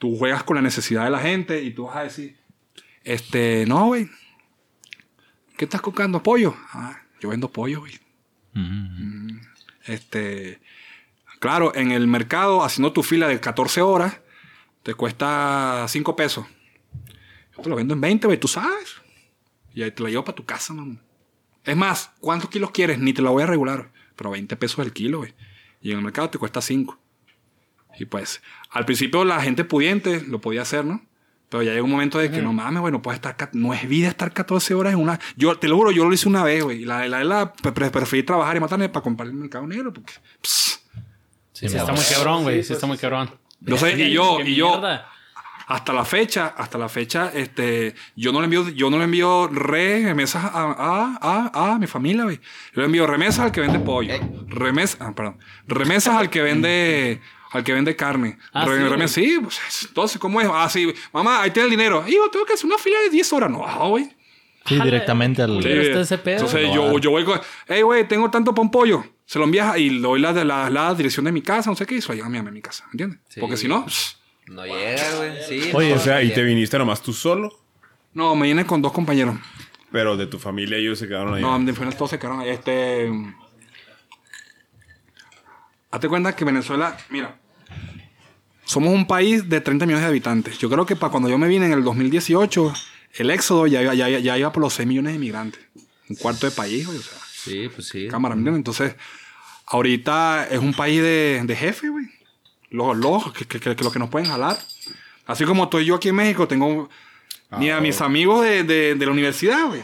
[0.00, 2.38] tú juegas con la necesidad de la gente y tú vas a decir,
[3.04, 4.08] este, no, güey,
[5.58, 6.22] ¿qué estás comprando?
[6.22, 6.56] ¿Pollo?
[6.72, 8.00] Ah, yo vendo pollo, güey.
[9.84, 10.58] Este,
[11.38, 14.20] claro, en el mercado, haciendo tu fila de 14 horas,
[14.82, 16.46] te cuesta 5 pesos.
[17.54, 18.96] Yo te lo vendo en 20, güey, tú sabes.
[19.74, 20.96] Y ahí te la llevo para tu casa, mamá.
[21.62, 22.98] Es más, ¿cuántos kilos quieres?
[22.98, 23.92] Ni te la voy a regular.
[24.16, 25.34] Pero 20 pesos el kilo, güey.
[25.82, 26.98] Y en el mercado te cuesta 5.
[27.98, 31.02] Y pues, al principio la gente pudiente lo podía hacer, ¿no?
[31.48, 33.88] Pero ya llega un momento de que no mames, güey, no puedes estar, no es
[33.88, 35.18] vida estar 14 horas en una.
[35.36, 36.84] Yo te lo juro, yo lo hice una vez, güey.
[36.84, 40.12] La, la, la pre- preferí trabajar y matarme para comprar el mercado negro, porque.
[40.40, 40.80] pss,
[41.52, 42.62] Sí, está muy cabrón, güey.
[42.62, 43.30] Sí, está muy cabrón.
[43.60, 45.08] yo sé, y yo, ¿Qué y yo, mierda?
[45.66, 49.46] hasta la fecha, hasta la fecha, este, yo no le envío, yo no le envío
[49.48, 51.18] remesas a, a,
[51.52, 52.36] a, a mi familia, güey.
[52.74, 54.14] Yo le envío remesas al que vende pollo.
[54.46, 55.38] Remesas, ah, perdón.
[55.66, 58.38] Remesas al que vende, al que vende carne.
[58.52, 59.58] Ah, Re- sí, remesas, sí, pues,
[59.88, 60.48] entonces, ¿cómo es?
[60.52, 62.04] Ah, sí, mamá, ahí tiene el dinero.
[62.06, 63.50] Hijo, tengo que hacer una fila de 10 horas.
[63.50, 64.08] No, güey.
[64.66, 65.62] Sí, directamente al...
[65.62, 65.68] Sí.
[65.68, 66.36] Ese pedo.
[66.36, 67.00] Entonces No, yo, ah.
[67.00, 69.04] yo voy con, hey, güey, tengo tanto un pollo.
[69.24, 71.86] Se lo envías y le doy la, la, la dirección de mi casa, no sé
[71.86, 73.20] qué, y se lo llega a mi, a mi casa, ¿entiendes?
[73.28, 73.40] Sí.
[73.40, 75.32] Porque si no, pss, No llega, güey.
[75.48, 75.70] Sí.
[75.72, 76.34] Oye, no, o sea, ¿y llega.
[76.36, 77.50] te viniste nomás tú solo?
[78.12, 79.36] no, me viene con dos compañeros.
[79.92, 81.42] Pero de tu familia ellos se quedaron ahí.
[81.42, 82.50] No, de todos se quedaron ahí.
[82.50, 83.10] Este.
[85.90, 87.36] Hazte cuenta que Venezuela, mira,
[88.64, 90.58] somos un país de 30 millones de habitantes.
[90.58, 92.72] Yo creo que para cuando yo me vine en el 2018,
[93.14, 95.60] el éxodo ya, iba- ya, ya, ya iba por los 6 millones de inmigrantes.
[96.08, 98.06] Un cuarto de país, güey, o sea, Sí, pues sí.
[98.08, 98.58] cámara, ¿me entiendes?
[98.60, 98.94] Entonces,
[99.66, 102.06] ahorita es un país de, de jefe, güey.
[102.70, 104.56] Los, los, que, que, que, que los que nos pueden jalar.
[105.26, 106.88] Así como estoy yo aquí en México, tengo
[107.58, 109.82] ni a mis amigos de, de, de la universidad, güey.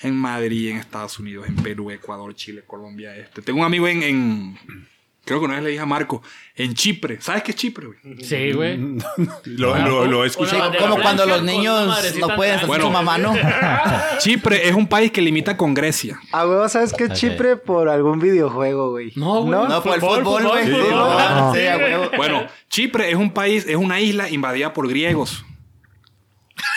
[0.00, 3.14] En Madrid, en Estados Unidos, en Perú, Ecuador, Chile, Colombia.
[3.16, 3.42] Este.
[3.42, 4.58] Tengo un amigo en, en-
[5.24, 6.22] Creo que una vez le dije a Marco,
[6.54, 7.18] en Chipre.
[7.20, 7.98] ¿Sabes qué es Chipre, güey?
[8.22, 8.76] Sí, güey.
[9.44, 10.72] Lo, lo, lo he Sí, escuchado.
[10.78, 12.84] como cuando los niños no pueden en hacer Bueno.
[12.84, 13.34] su mamá, ¿no?
[14.18, 16.20] Chipre es un país que limita con Grecia.
[16.32, 17.08] A huevo, ¿sabes qué?
[17.10, 19.12] Chipre por algún videojuego, güey.
[19.16, 19.50] No, güey.
[19.68, 20.66] No, por el fútbol, güey.
[20.66, 22.10] Sí, Ah, no, sí, a huevo.
[22.16, 25.44] Bueno, Chipre es un país, es una isla invadida por griegos.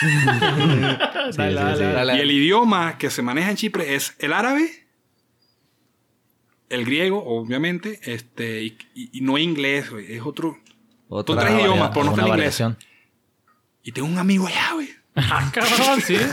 [0.00, 1.92] Dale, dale, dale.
[1.92, 2.16] Dale.
[2.16, 4.86] Y el idioma que se maneja en Chipre es el árabe,
[6.70, 10.58] el griego, obviamente, este, y, y- y no inglés, güey, es otro.
[11.08, 12.38] Otra Son tres varia- idiomas, pero no está en inglés.
[12.38, 12.78] variación.
[13.82, 14.88] Y tengo un amigo allá, güey.
[15.16, 16.16] Ah, cabrón, sí.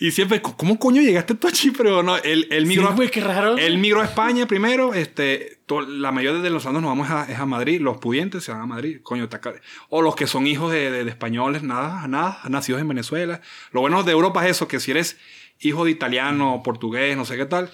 [0.00, 1.90] Y siempre, ¿cómo coño llegaste tú a Chipre?
[1.90, 3.56] O no, él, él migró, Sí, güey, qué raro.
[3.58, 4.94] Él migró a España primero.
[4.94, 7.80] Este, to- la mayoría de los años nos vamos a, es a Madrid.
[7.80, 9.00] Los pudientes se van a Madrid.
[9.02, 9.40] Coño, está
[9.88, 13.40] O los que son hijos de, de- de españoles, nada, nada, nacidos en Venezuela.
[13.72, 15.18] Lo bueno de Europa es eso, que si eres
[15.58, 17.68] hijo de italiano, portugués, no sé qué tal,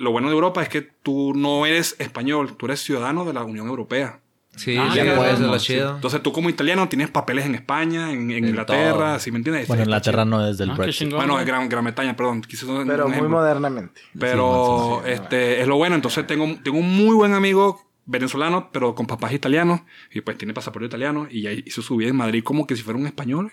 [0.00, 3.44] lo bueno de Europa es que tú no eres español, tú eres ciudadano de la
[3.44, 4.20] Unión Europea.
[4.56, 5.74] Sí, Ah, ya puedes, es lo Sí.
[5.74, 5.94] chido.
[5.94, 9.18] Entonces tú como italiano tienes papeles en España, en, en En Inglaterra, todo.
[9.20, 9.68] ¿sí me entiendes?
[9.68, 10.98] Bueno, Inglaterra no es del Ah, Brexit.
[11.06, 11.18] chingón.
[11.18, 11.44] Bueno, güey.
[11.46, 12.38] Gran, Gran Bretaña, perdón.
[12.38, 12.42] un
[12.86, 13.28] Pero muy ejemplo.
[13.38, 14.00] modernamente.
[14.18, 15.94] Pero este, es lo bueno.
[15.94, 19.82] Entonces tengo, tengo un muy buen amigo venezolano, pero con papás italianos.
[20.12, 21.28] Y pues tiene pasaporte italiano.
[21.30, 23.52] Y ya hizo su vida en Madrid como que si fuera un español.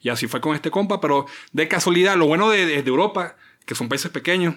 [0.00, 1.00] Y así fue con este compa.
[1.00, 3.34] Pero de casualidad, lo bueno de, de- de Europa,
[3.66, 4.54] que son países pequeños.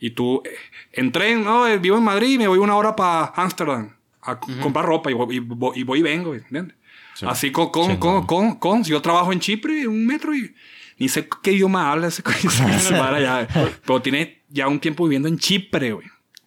[0.00, 0.50] Y tú eh,
[0.92, 4.84] en tren, no, Eh, vivo en Madrid, me voy una hora para Ámsterdam a comprar
[4.84, 6.76] ropa y voy, y voy- y voy y vengo, ¿entiendes?
[7.22, 10.54] Así con, con, con, con, con- yo trabajo en Chipre, un metro y
[10.98, 12.22] ni sé qué idioma habla ese
[13.02, 13.46] allá.
[13.86, 16.06] Pero tiene ya un tiempo viviendo en Chipre, güey.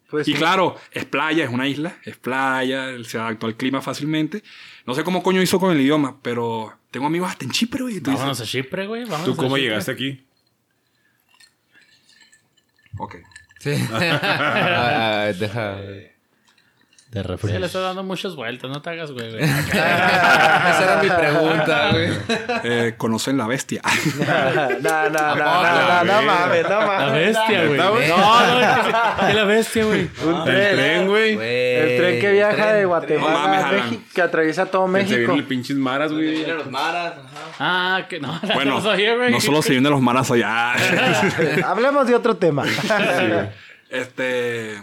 [0.10, 0.38] Pues y sí.
[0.38, 4.44] claro, es playa, es una isla, es playa, se adaptó al clima fácilmente.
[4.86, 7.96] No sé cómo coño hizo con el idioma, pero tengo amigos hasta en Chipre, güey.
[7.96, 9.06] y dices, Vámonos a Chipre, güey.
[9.26, 9.62] ¿Tú cómo Chipre.
[9.64, 10.24] llegaste aquí?
[13.00, 13.16] Ok.
[13.64, 13.72] Sí.
[13.94, 16.13] Ah, deja.
[17.14, 17.60] De Sí, refresco.
[17.60, 19.30] le estás dando muchas vueltas, no te hagas, güey.
[19.32, 19.44] güey.
[19.72, 22.10] Esa era mi pregunta, güey.
[22.64, 23.82] Eh, ¿Conocen la bestia?
[24.84, 27.14] No, no, no, no, no, no mames, no La mames.
[27.14, 27.78] bestia, güey.
[27.78, 30.10] No, no, que la bestia, güey.
[30.26, 30.76] Un El tren.
[30.76, 31.32] tren, güey.
[31.40, 33.72] El tren que viaja de No Guatemala mames, a.
[33.72, 35.16] México, que atraviesa todo Se México.
[35.18, 36.46] vienen los pinches maras, güey.
[36.46, 37.14] los maras.
[37.60, 38.40] Ah, que no.
[38.56, 39.32] bueno, no sabía, güey.
[39.32, 40.74] no solo se vienen los maras allá.
[41.66, 42.64] Hablemos de otro tema.
[43.90, 44.80] este...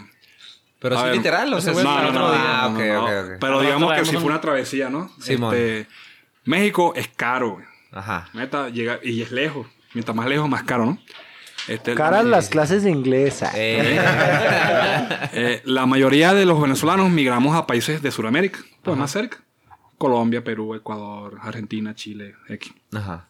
[0.81, 2.39] Pero sí literal, o sea, No, es no, no, otro no, día.
[2.41, 3.03] no, Ah, no, ok, no.
[3.03, 3.37] ok, ok.
[3.39, 5.09] Pero digamos que si fue un- una travesía, ¿no?
[5.21, 5.55] Simón.
[5.55, 5.87] Este,
[6.45, 7.65] México es caro, güey.
[7.91, 8.27] Ajá.
[8.33, 9.67] Neta, llega, y es lejos.
[9.93, 10.97] Mientras más lejos, más caro, ¿no?
[11.67, 13.43] Este, Caras las clases de inglés.
[13.53, 13.99] Eh,
[15.33, 19.37] eh, la mayoría de los venezolanos migramos a países de Sudamérica, pues más cerca.
[19.97, 22.73] Colombia, Perú, Ecuador, Argentina, Chile, X.
[22.93, 23.27] Ajá.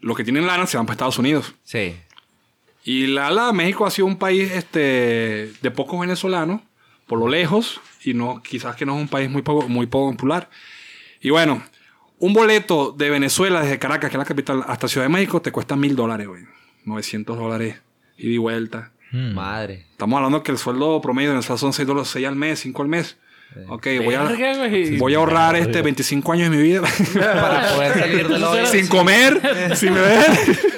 [0.00, 1.54] Los que tienen lana se van para Estados Unidos.
[1.62, 1.94] Sí.
[2.84, 6.60] Y la, la México ha sido un país este, de pocos venezolanos,
[7.12, 10.12] por lo lejos, y no, quizás que no es un país muy poco, muy poco
[10.12, 10.48] popular.
[11.20, 11.62] Y bueno,
[12.18, 15.52] un boleto de Venezuela desde Caracas, que es la capital, hasta Ciudad de México, te
[15.52, 16.44] cuesta mil dólares, güey.
[16.86, 17.82] 900 dólares
[18.16, 18.92] ida y vuelta.
[19.10, 19.34] Mm.
[19.34, 19.88] Madre.
[19.90, 22.80] Estamos hablando que el sueldo promedio de Venezuela son 6 dólares, 6 al mes, 5
[22.80, 23.18] al mes.
[23.68, 24.34] Ok, voy a,
[24.98, 26.80] voy a ahorrar este 25 años de mi vida
[27.14, 29.38] Para poder salir sin comer,
[29.76, 30.30] sin beber.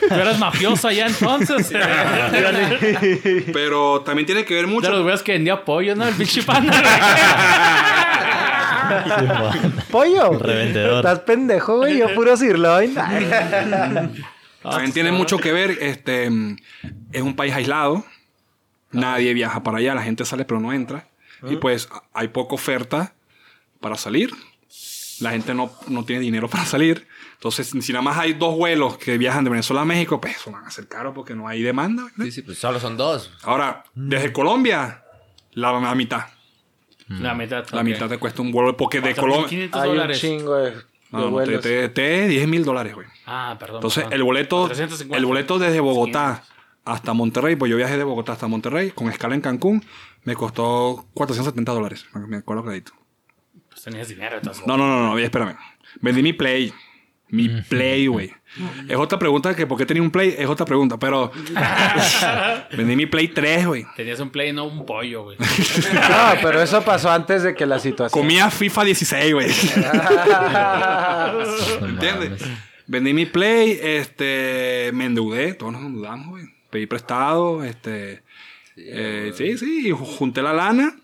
[0.08, 1.70] Tú eras mafioso allá entonces.
[3.52, 4.90] Pero también tiene que ver De mucho.
[4.90, 6.06] los güeyes que vendía pollo, ¿no?
[6.06, 6.72] El pinche panda.
[9.90, 10.38] Pollo.
[10.38, 10.96] Revendedor.
[10.96, 11.98] Estás pendejo, güey.
[11.98, 12.94] Yo puro sirloin.
[14.62, 16.26] También tiene mucho que ver, este,
[17.12, 18.04] es un país aislado,
[18.92, 21.06] nadie viaja para allá, la gente sale pero no entra,
[21.42, 23.12] y pues a- hay poca oferta
[23.80, 24.30] para salir,
[25.20, 28.96] la gente no, no tiene dinero para salir, entonces si nada más hay dos vuelos
[28.96, 31.62] que viajan de Venezuela a México, pues eso van a ser caros porque no hay
[31.62, 32.05] demanda.
[32.05, 32.24] ¿verdad?
[32.24, 33.31] Sí, sí, pues solo son dos.
[33.42, 35.05] Ahora, desde Colombia,
[35.53, 36.24] la, la mitad,
[37.09, 37.64] La mitad.
[37.70, 39.68] la mitad te cuesta un vuelo, porque de Colombia...
[39.70, 40.72] 4.500 Hay un chingo de,
[41.11, 43.07] No, no, te, te, te 10 mil dólares, güey.
[43.27, 43.77] Ah, perdón.
[43.77, 44.16] Entonces, perdón.
[44.16, 45.16] el boleto, 350.
[45.16, 46.44] el boleto desde Bogotá
[46.85, 49.85] hasta Monterrey, pues yo viajé de Bogotá hasta Monterrey con escala en Cancún,
[50.24, 52.07] me costó 470 dólares.
[52.14, 52.92] Me acuerdo clarito.
[53.84, 55.56] Tenías dinero No, no, no, no, espérame.
[56.00, 56.72] Vendí mi Play.
[57.28, 58.30] Mi Play, güey.
[58.88, 61.30] Es otra pregunta que por qué tenía un Play, es otra pregunta, pero
[62.76, 63.84] vendí mi Play 3, güey.
[63.96, 65.36] Tenías un play, no un pollo, güey.
[65.38, 68.22] No, pero eso pasó antes de que la situación.
[68.22, 69.48] Comía FIFA 16, güey.
[71.82, 72.42] ¿Entiendes?
[72.86, 76.44] Vendí mi Play, este, me endeudé, todos nos endeudamos, güey.
[76.70, 78.22] Pedí prestado, este,
[78.76, 80.96] eh, sí, sí, junté la lana,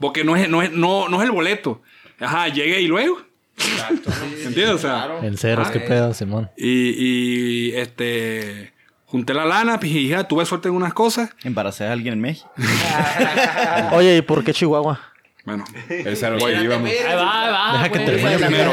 [0.00, 1.82] porque no es, no es, no, no es el boleto.
[2.22, 3.20] Ajá, llegué y luego.
[4.44, 4.70] ¿Entiendes?
[4.70, 6.50] O sea, En ceros, qué pedo, Simón.
[6.56, 8.72] y, y, este,
[9.06, 11.30] junté la lana, pues, y ya tuve suerte en unas cosas.
[11.44, 12.50] Embaracé a alguien en México.
[13.92, 15.00] Oye, ¿y por qué Chihuahua?
[15.44, 16.88] Bueno, Esa era lo que íbamos.
[16.88, 17.72] Ahí va, ahí va.
[17.72, 18.72] Deja que termine primero.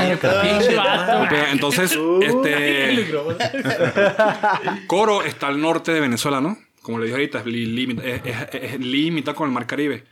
[1.52, 3.08] Entonces, este,
[4.88, 6.58] Coro está al norte de Venezuela, ¿no?
[6.84, 8.22] Como le dije ahorita, es, limita- es-
[8.54, 10.04] es- con el Mar Caribe.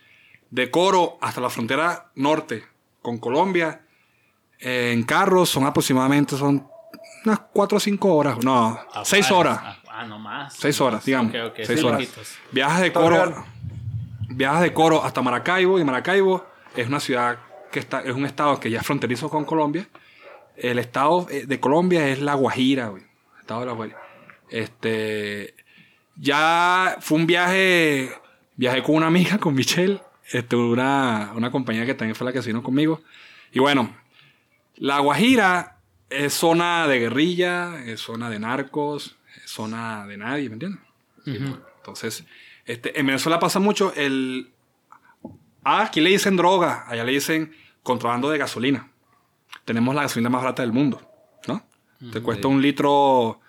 [0.49, 2.63] De Coro hasta la frontera norte
[3.01, 3.81] con Colombia,
[4.59, 6.67] eh, en carros son aproximadamente son
[7.25, 8.43] unas 4 o 5 horas.
[8.43, 9.59] No, Ah, 6 ah, horas.
[9.61, 10.53] Ah, ah, no más.
[10.55, 11.33] 6 horas, digamos.
[11.33, 12.07] Ok, ok, 6 sí, horas.
[12.51, 13.45] Viajas de Coro,
[14.29, 17.39] viajas de Coro hasta Maracaibo y Maracaibo es una ciudad
[17.71, 19.87] que está, es un estado que ya es fronterizo con Colombia.
[20.55, 23.03] El estado eh, de Colombia es La Guajira, güey.
[23.39, 24.01] Estado de La Guajira.
[24.49, 25.53] Este,
[26.15, 28.11] ya fue un viaje,
[28.55, 32.41] viajé con una amiga, con Michelle, este, una, una compañera que también fue la que
[32.41, 33.01] se vino conmigo.
[33.51, 33.95] Y bueno,
[34.75, 35.77] la Guajira
[36.09, 40.81] es zona de guerrilla, es zona de narcos, es zona de nadie, ¿me entiendes?
[41.25, 42.25] Entonces,
[42.65, 44.51] este, en Venezuela pasa mucho el...
[45.63, 48.89] Ah, aquí le dicen droga, allá le dicen contrabando de gasolina.
[49.65, 51.01] Tenemos la gasolina más barata del mundo,
[51.47, 51.65] ¿no?
[52.11, 53.41] Te cuesta un litro...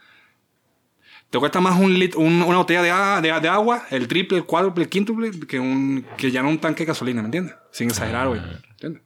[1.30, 2.82] Te cuesta más un lit- un- una botella
[3.20, 6.58] de, de- de agua, el triple, el cuádruple, el quíntuple, que, un, que llenar un
[6.58, 7.54] tanque de gasolina, ¿me entiendes?
[7.70, 8.40] Sin exagerar, güey.
[8.70, 9.02] ¿Entiendes?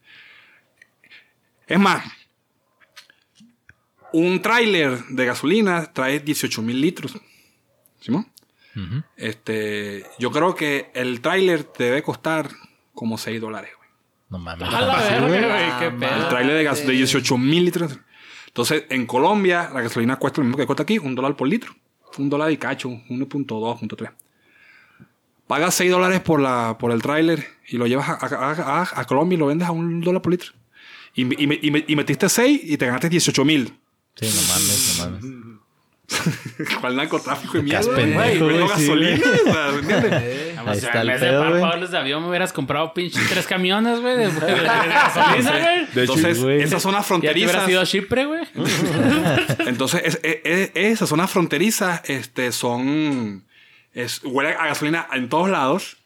[1.66, 2.04] Es más,
[4.12, 7.16] un tráiler de gasolina trae 18 mil litros.
[8.00, 8.28] ¿Simón?
[9.16, 12.48] Este, yo creo que el tráiler te debe costar
[12.94, 13.88] como 6 dólares, güey.
[14.30, 14.68] No mames.
[14.68, 14.96] A la
[15.28, 15.28] verga,
[15.88, 17.98] güey, qué El tráiler de, gas de 18 mil litros.
[18.46, 21.74] Entonces, en Colombia, la gasolina cuesta lo mismo que cuesta aquí, un dólar por litro.
[22.18, 24.10] Un dólar y cacho, 1.2, 1.3.
[25.46, 26.40] Pagas 6 dólares por,
[26.78, 29.72] por el tráiler y lo llevas a, a- a- a Colombia y lo vendes a
[29.72, 30.52] un dólar por litro.
[31.14, 33.74] Y, y- y- y metiste 6 y te ganaste 18 mil.
[34.16, 35.51] Sí, no mames, no mames.
[36.80, 37.94] ¿Cuál narcotráfico de mierda?
[37.94, 38.56] pendejo, güey?
[38.56, 41.60] Güey, gasolina, o sea, en el vez de güey.
[41.60, 45.86] pagarles de avión, me hubieras comprado pinche tres camiones, güey, de, de- de gasolina, güey.
[45.86, 46.62] De hecho, Entonces, güey.
[46.62, 47.68] esas zonas Ya te hubieras fronterizas.
[47.70, 48.42] ido a Chipre, güey.
[49.66, 53.44] Entonces, es- es- es- esas zonas fronterizas este, son.
[53.94, 55.96] Es, huele a gasolina en todos lados.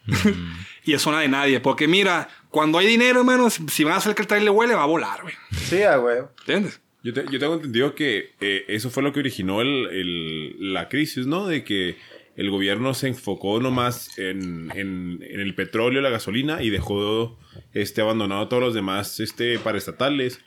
[0.83, 1.59] y es zona de nadie.
[1.59, 4.83] Porque mira, cuando hay dinero, hermano, si, van a hacer que el trailer huele, va
[4.83, 5.33] a volar, güey.
[5.69, 6.29] Sí, a huevo.
[6.39, 6.81] ¿Entiendes?
[7.03, 10.89] Yo, te- yo tengo entendido que eh, eso fue lo que originó el, el- la
[10.89, 11.47] crisis, ¿no?
[11.47, 11.95] De que
[12.35, 17.37] el gobierno se enfocó nomás en, en, en el petróleo, la gasolina y dejó
[17.73, 20.39] este, abandonado todos los demás este, paraestatales.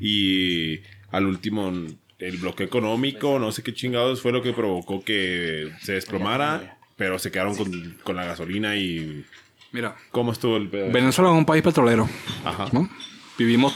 [0.00, 0.80] Y
[1.10, 1.72] al último,
[2.18, 7.18] el bloqueo económico, no sé qué chingados fue lo que provocó que se desplomara, pero
[7.18, 9.24] se quedaron con, con la gasolina y...
[9.72, 10.92] Mira, ¿Cómo estuvo el pedo?
[10.92, 12.08] Venezuela es un país petrolero.
[12.44, 12.68] Ajá.
[12.72, 12.88] ¿no?
[13.36, 13.74] Vivimos.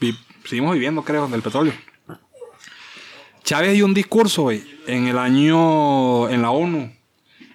[0.00, 1.72] vi- seguimos viviendo, creo, del petróleo.
[3.44, 6.28] Chávez dio un discurso, en el año.
[6.28, 6.92] en la ONU.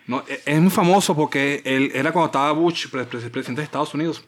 [0.06, 3.66] No, e- es muy famoso porque él era cuando estaba Bush, pre- pre- presidente de
[3.66, 4.24] Estados Unidos.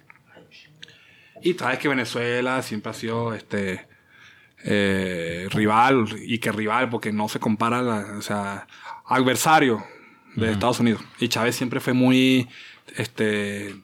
[1.42, 3.88] Y sabes que Venezuela siempre ha sido este
[4.66, 8.68] eh, rival, y que rival, porque no se compara, la- o sea,
[9.06, 9.84] adversario
[10.36, 11.02] de Estados Unidos.
[11.20, 12.48] Y Chávez siempre fue muy
[12.98, 13.76] este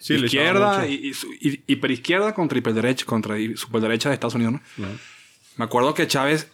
[0.00, 4.86] Sí, izquierda y, y, hiperizquierda contra hiperderecha, contra superderecha de Estados Unidos, ¿no?
[5.56, 6.48] Me acuerdo que Chávez,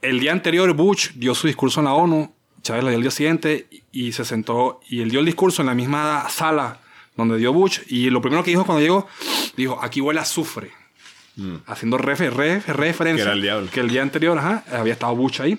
[0.00, 3.10] el día anterior, Bush dio su discurso en la ONU, Chávez lo dio el día
[3.10, 6.78] siguiente y, y se sentó y él dio el discurso en la misma sala
[7.16, 9.06] donde dio Bush y lo primero que dijo cuando llegó,
[9.56, 10.70] dijo, aquí huele a azufre.
[11.66, 13.16] Haciendo refe- ref- referencia Mm.
[13.16, 13.68] Que era el diablo.
[13.72, 15.58] que el día anterior ajá, había estado Bush ahí.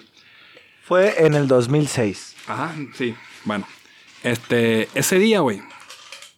[0.85, 2.35] Fue en el 2006.
[2.47, 3.15] Ajá, sí.
[3.43, 3.67] Bueno,
[4.23, 5.61] este, ese día, güey,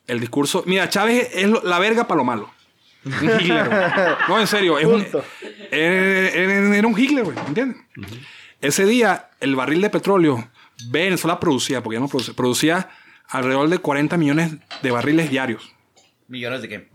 [0.08, 0.64] el discurso.
[0.66, 2.50] Mira, Chávez es lo- la verga para lo malo.
[3.06, 3.80] Un Hitler, güey.
[4.28, 5.24] No, en serio, es un, Punto.
[5.72, 7.78] era, era- era un Hitler, güey, ¿entiendes?
[8.62, 10.50] Ese día, el barril de petróleo,
[10.90, 12.90] Venezuela producía, porque ya no produce, producía
[13.28, 15.72] alrededor de 40 millones de barriles diarios.
[16.28, 16.90] ¿Millones de qué?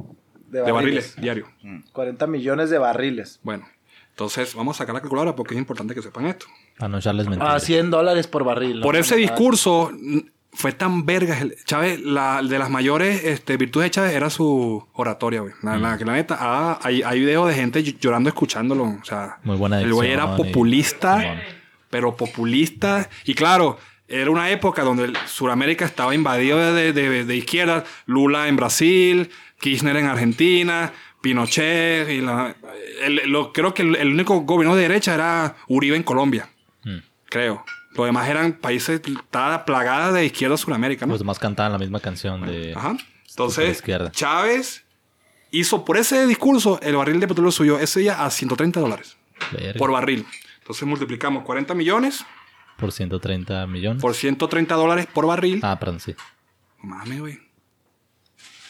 [0.49, 1.49] De De barriles, diarios.
[1.93, 3.39] 40 millones de barriles.
[3.45, 3.69] Bueno,
[4.11, 6.47] entonces vamos a sacar la calculadora porque es importante que sepan esto.
[6.77, 7.55] Para no echarles mentiras.
[7.55, 8.81] A 100 dólares por barril.
[8.81, 8.83] ¿no?
[8.83, 10.19] Por ese Ah, discurso mm,
[10.53, 11.39] fue tan verga.
[11.41, 15.53] el- Chávez, la, de las mayores este, virtudes de Chávez era su oratoria, güey.
[15.63, 18.85] La, la- neta, ah, hay, hay videos de gente ll- llorando escuchándolo.
[18.85, 21.41] O sea, Muy buena el güey era y- populista,
[21.89, 23.09] pero populista.
[23.25, 27.85] Y claro, era una época donde Sudamérica estaba invadido de, de, de izquierda.
[28.07, 32.09] Lula en Brasil, Kirchner en Argentina, Pinochet.
[32.11, 32.57] Y la-
[33.05, 36.49] el- lo- creo que el, el único gobierno de derecha era Uribe en Colombia
[37.29, 37.65] creo.
[38.01, 41.13] Los demás eran países, estaba plagada de izquierda Sudamérica, ¿no?
[41.13, 42.75] Los demás cantaban la misma canción de...
[42.75, 42.97] Ajá.
[43.29, 43.83] Entonces.
[44.13, 44.85] Chávez
[45.51, 49.17] hizo por ese discurso, el barril de petróleo subió ese día a 130 dólares
[49.53, 49.79] Verga.
[49.79, 50.27] por barril.
[50.59, 52.25] Entonces multiplicamos 40 millones
[52.77, 54.01] Por 130 millones.
[54.03, 55.61] por 130 dólares por barril.
[55.63, 56.15] Ah, perdón, sí.
[56.83, 57.39] No Mames, güey.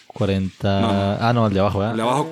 [0.06, 0.80] 40...
[0.80, 0.88] No.
[1.20, 2.08] Ah, no, el de abajo, El de ¿verdad?
[2.08, 2.30] abajo,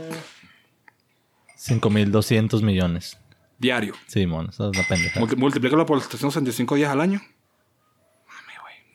[1.59, 3.19] 5.200 millones.
[3.59, 3.95] Diario.
[4.07, 5.19] Sí, mon, eso es una pendeja.
[5.21, 7.21] Multi- multiplícalo por 365 días al año.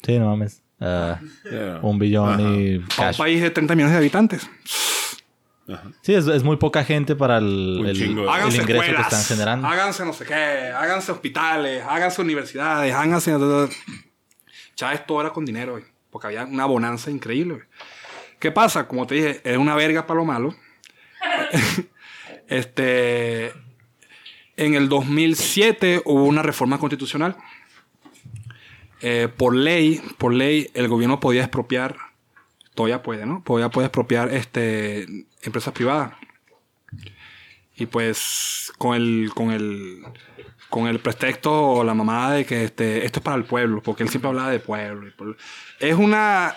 [0.06, 0.62] Sí, no mames.
[0.82, 1.80] Ah, Yeah.
[1.82, 3.17] un billón y Para un cash.
[3.17, 4.49] país de 30 millones de habitantes.
[6.02, 9.65] Sí, es, es muy poca gente para el, Un el- ingreso que están generando.
[9.65, 10.34] háganse no sé qué,
[10.76, 13.32] háganse hospitales, háganse universidades, háganse...
[14.76, 17.54] Chávez todo era con dinero, güey, porque había una bonanza increíble.
[17.54, 17.65] güey.
[18.39, 18.86] ¿Qué pasa?
[18.89, 20.54] Como te dije, es una verga para lo malo.
[22.47, 23.54] este...
[24.56, 27.36] En el 2007 hubo una reforma constitucional.
[29.02, 31.98] Eh, por ley, por ley, el gobierno podía expropiar,
[32.74, 33.42] todavía puede, ¿no?
[33.46, 36.13] Todavía puede expropiar este, empresas privadas.
[37.76, 40.04] Y pues con el, con el,
[40.70, 44.04] con el pretexto o la mamada de que este, esto es para el pueblo, porque
[44.04, 45.36] él siempre hablaba de pueblo.
[45.80, 46.56] Es una,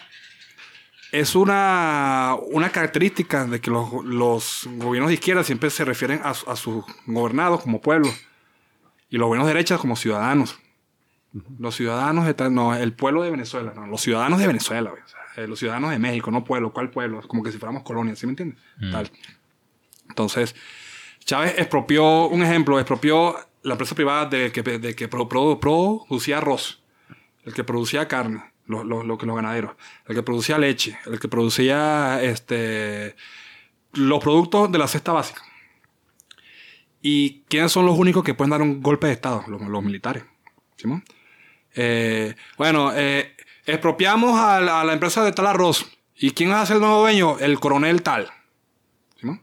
[1.21, 6.31] es una, una característica de que los, los gobiernos de izquierda siempre se refieren a,
[6.31, 8.09] a sus gobernados como pueblo
[9.09, 10.59] y los gobiernos de derecha como ciudadanos.
[11.59, 15.09] Los ciudadanos de no, el pueblo de Venezuela, no, los ciudadanos de Venezuela, güey, o
[15.09, 17.21] sea, eh, los ciudadanos de México, no pueblo, ¿cuál pueblo?
[17.29, 18.59] Como que si fuéramos colonia, ¿sí me entiendes?
[18.91, 19.11] Tal.
[20.09, 20.55] Entonces,
[21.25, 26.39] Chávez expropió, un ejemplo, expropió la empresa privada de que, de que pro- pro- producía
[26.39, 26.81] arroz,
[27.45, 29.77] el que producía carne, lo, lo- lo que los ganaderos,
[30.07, 33.17] el que producía leche, el que producía este,
[33.93, 35.43] los productos de la cesta básica.
[37.03, 39.45] ¿Y quiénes son los únicos que pueden dar un golpe de Estado?
[39.49, 40.25] Los, los militares.
[40.77, 41.05] ¿Simón?
[41.75, 45.87] Eh, bueno, eh, expropiamos a la, empresa de tal arroz.
[46.17, 47.39] ¿Y quién ser el nuevo dueño?
[47.39, 48.31] El coronel tal.
[49.21, 49.41] ¿Simón?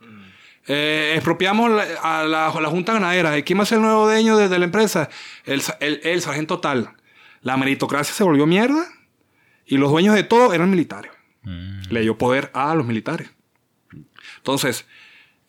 [0.68, 3.38] Eh, expropiamos a, la, la Junta Ganadera.
[3.38, 5.10] ¿Y quién va a ser el nuevo dueño de, la empresa?
[5.46, 6.96] El, sa- el, el sargento tal.
[7.42, 8.88] La meritocracia se volvió mierda
[9.66, 11.12] y los dueños de todo eran militares.
[11.90, 13.30] Le dio poder a los militares.
[14.38, 14.86] Entonces,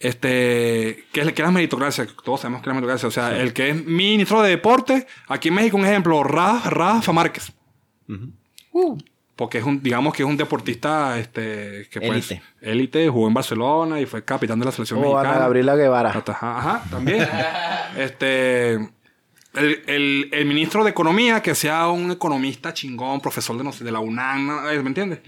[0.00, 2.06] este, ¿qué es, qué es la meritocracia?
[2.24, 3.08] Todos sabemos que es la meritocracia.
[3.08, 7.12] O sea, el que es ministro de deporte, aquí en México, un ejemplo, Rafa, Rafa
[7.12, 7.52] Márquez.
[8.72, 8.98] Uh,
[9.36, 12.42] porque es un, digamos que es un deportista este, que pues, Élite.
[12.60, 15.38] élite, jugó en Barcelona y fue capitán de la selección Ana mexicana.
[15.38, 16.10] Gabriela Guevara.
[16.10, 17.26] Ajá, ajá, también.
[17.96, 18.90] este.
[19.54, 23.84] El, el- el ministro de Economía, que sea un economista chingón, profesor de, no sé,
[23.84, 24.64] de la UNAM.
[24.64, 25.20] ¿me entiendes?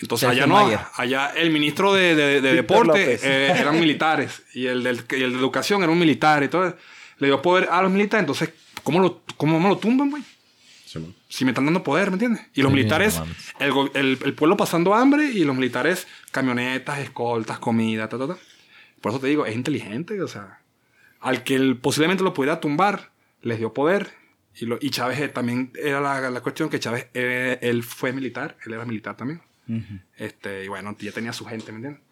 [0.00, 0.78] Entonces Sergio allá no, Mayer.
[0.94, 5.32] allá el ministro de, de- de deporte eh, eran militares y el, del, y el
[5.32, 6.76] de educación era un militar y todo.
[7.18, 8.50] Le dio poder a los militares, entonces,
[8.84, 10.22] ¿cómo, lo, cómo me lo tumban, güey?
[11.28, 12.42] Si me están dando poder, ¿me entiendes?
[12.54, 13.20] Y los Sí, militares,
[13.58, 18.36] el, el- el pueblo pasando hambre y los militares, camionetas, escoltas, comida, ta, ta, ta.
[19.00, 20.57] Por eso te digo, es inteligente, o sea,
[21.20, 23.10] al que él posiblemente lo pudiera tumbar,
[23.42, 24.12] les dio poder.
[24.54, 28.12] Y, lo, y Chávez eh, también era la, la cuestión que Chávez, eh, él fue
[28.12, 29.40] militar, él era militar también.
[30.16, 32.02] este, y bueno, ya tenía su gente, ¿me entiendes?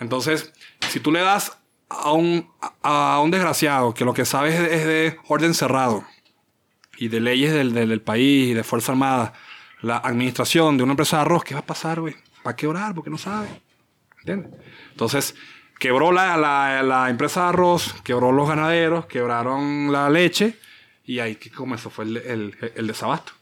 [0.00, 0.52] Entonces,
[0.88, 2.50] si tú le das a un,
[2.82, 6.04] a, a un desgraciado que lo que sabe es, es de orden cerrado
[6.96, 9.34] y de leyes del, del, del país y de Fuerza Armada,
[9.82, 12.16] la administración de una empresa de arroz, ¿qué va a pasar, güey?
[12.46, 13.48] Va a quebrar porque no sabe.
[14.20, 14.52] ¿Entiendes?
[14.92, 15.34] Entonces,
[15.78, 16.36] quebró la,
[16.82, 20.56] la, empresa de arroz, quebró los ganaderos, quebraron la leche
[21.04, 23.32] y ahí que comenzó fue el, el, el desabasto.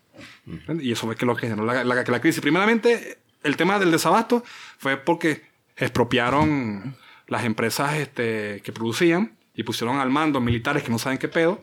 [0.80, 2.40] Y eso fue que lo que generó la, la, crisis.
[2.40, 4.44] Primeramente, el tema del desabasto
[4.78, 6.96] fue porque expropiaron
[7.28, 11.62] las empresas este, que producían y pusieron al mando militares que no saben qué pedo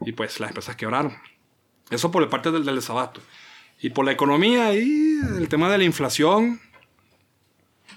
[0.00, 1.16] y pues las empresas quebraron.
[1.90, 3.20] Eso por la parte del, del desabasto.
[3.80, 6.60] Y por la economía y el tema de la inflación,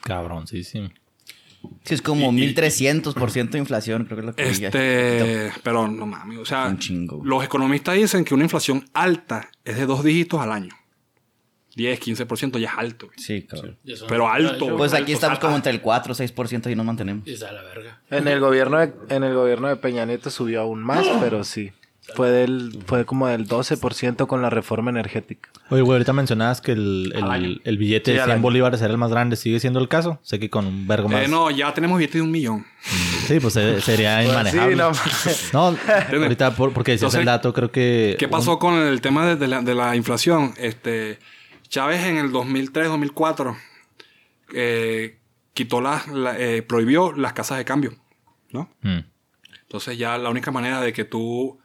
[0.01, 0.45] Cabrón,
[1.83, 4.49] sí, es como Y- y- 1300% de inflación, creo que es lo que.
[4.49, 7.21] Este, pero no mames, o sea, Un chingo.
[7.23, 10.73] los economistas dicen que una inflación alta es de dos dígitos al año.
[11.75, 13.05] 10, 15% ya es alto.
[13.07, 13.17] güey.
[13.19, 13.47] Sí,
[13.85, 17.25] eso- Pero alto, Pues aquí estamos como entre el 4 o 6% y nos mantenemos.
[17.27, 18.01] Y está la verga.
[18.09, 21.71] En el gobierno de, en el gobierno de Peña Nieto subió aún más, pero sí.
[22.15, 25.49] Fue del, fue como del 12% con la reforma energética.
[25.69, 28.41] Oye, güey, ahorita mencionabas que el, el, el billete Sí, de al 100 año.
[28.41, 29.35] bolívares era el más grande.
[29.35, 30.19] ¿Sigue siendo el caso?
[30.23, 31.23] Sé que con un vergo más.
[31.23, 32.65] Eh, no, ya tenemos billete de un millón.
[33.27, 34.75] Sí, pues eh, sería Pues inmanejable.
[35.23, 35.71] sí, no.
[35.71, 35.77] no,
[36.23, 38.15] ahorita por- porque decías Entonces, el dato, creo que...
[38.17, 40.53] ¿Qué pasó con el tema de, de la, de la inflación?
[40.57, 41.19] Este,
[41.67, 43.55] Chávez en el 2003-2004
[44.53, 45.17] eh,
[45.53, 47.93] quitó las, la- eh, prohibió las casas de cambio,
[48.51, 48.69] ¿no?
[48.81, 48.99] Mm.
[49.61, 51.59] Entonces ya la única manera de que tú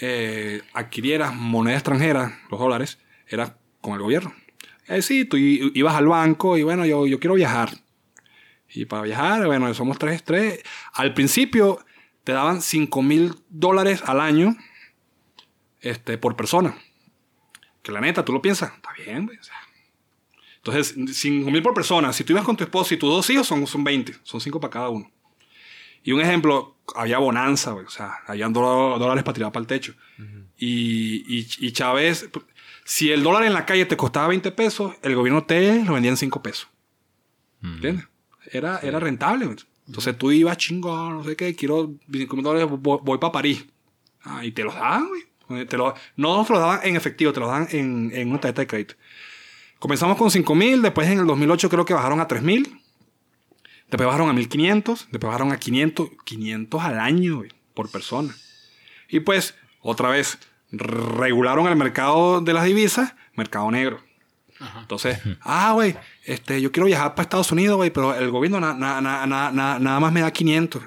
[0.00, 4.34] eh, adquirieras moneda extranjera, los dólares, era con el gobierno.
[4.86, 7.70] Eh, sí, tú ibas al banco y bueno, yo, yo quiero viajar.
[8.70, 10.62] Y para viajar, bueno, somos tres, tres.
[10.92, 11.84] Al principio
[12.24, 14.54] te daban 5 mil dólares al año
[15.80, 16.76] este, por persona.
[17.82, 19.38] Que la neta, tú lo piensas, está bien, güey.
[20.56, 22.12] Entonces, 5 mil por persona.
[22.12, 24.16] Si tú ibas con tu esposo y tus dos hijos, son, son 20.
[24.22, 25.10] Son 5 para cada uno.
[26.02, 27.86] Y un ejemplo, había bonanza, güey.
[27.86, 29.94] O sea, habían dólares para tirar para el techo.
[30.56, 32.28] y, y, y Chávez,
[32.84, 36.10] si el dólar en la calle te costaba 20 pesos, el gobierno te lo vendía
[36.10, 36.68] en 5 pesos.
[37.62, 38.06] ¿Entiendes?
[38.50, 39.46] Era, era rentable.
[39.46, 39.58] güey.
[39.86, 43.66] Entonces tú ibas chingón, no sé qué, quiero 5 mil dólares, voy, para París.
[44.22, 45.66] Ah, y te los daban, güey.
[45.66, 48.60] Te lo, no te los daban en efectivo, te los daban en, en una tarjeta
[48.62, 48.94] de crédito.
[49.78, 52.77] Comenzamos con 5 mil, después en el 2008 creo que bajaron a 3 mil.
[53.90, 57.50] Después bajaron a 1500, después bajaron a 500, 500 al año, güey.
[57.74, 58.34] por persona.
[59.08, 60.38] Y pues, otra vez,
[60.72, 64.00] regularon el mercado de las divisas, mercado negro.
[64.80, 68.74] Entonces, ah, güey, este, yo quiero viajar para Estados Unidos, güey, pero el gobierno na-
[68.74, 70.82] na- na- na- na- nada más me da 500.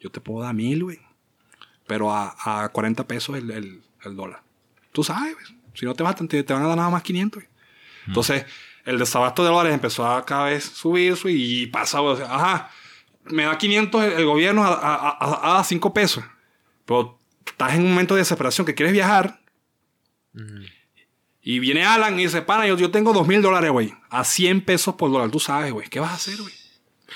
[0.00, 0.98] Yo te puedo dar mil, güey.
[1.86, 4.42] Pero a, a 40 pesos el, el- el dólar.
[4.92, 5.46] Tú sabes, güey.
[5.74, 7.54] Si no te bastan, te, te van a dar nada más 500, güey.
[8.06, 8.46] Entonces,
[8.86, 12.14] el desabasto de dólares empezó a cada vez subir y pasa, güey.
[12.14, 12.70] o sea, ajá,
[13.24, 15.08] me da 500 el, el gobierno a, a,
[15.56, 16.24] a, a 5 pesos.
[16.84, 19.40] Pero estás en un momento de desesperación que quieres viajar.
[21.42, 23.94] Y viene Alan y dice, pana, yo, yo tengo 2 mil dólares, güey.
[24.10, 25.30] A 100 pesos por dólar.
[25.30, 25.88] Tú sabes, güey.
[25.88, 26.52] ¿Qué vas a hacer, güey?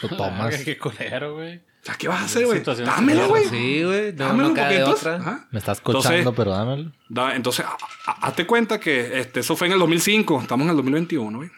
[0.02, 0.56] Lo tomas.
[0.64, 1.56] Qué culero, güey.
[1.58, 2.62] O sea, ¿qué vas a hacer, güey?
[2.62, 3.46] Dámelo, güey.
[3.48, 4.12] Sí, güey.
[4.12, 5.16] No, Dámelo no queda porque de entonces- otra.
[5.16, 5.48] ajá.
[5.50, 6.92] Me estás Entonces- cochando, pero dámelo.
[7.08, 7.76] Da- entonces, a-
[8.10, 10.42] a- hazte cuenta que este, eso fue en el 2005.
[10.42, 11.50] Estamos en el 2021, güey.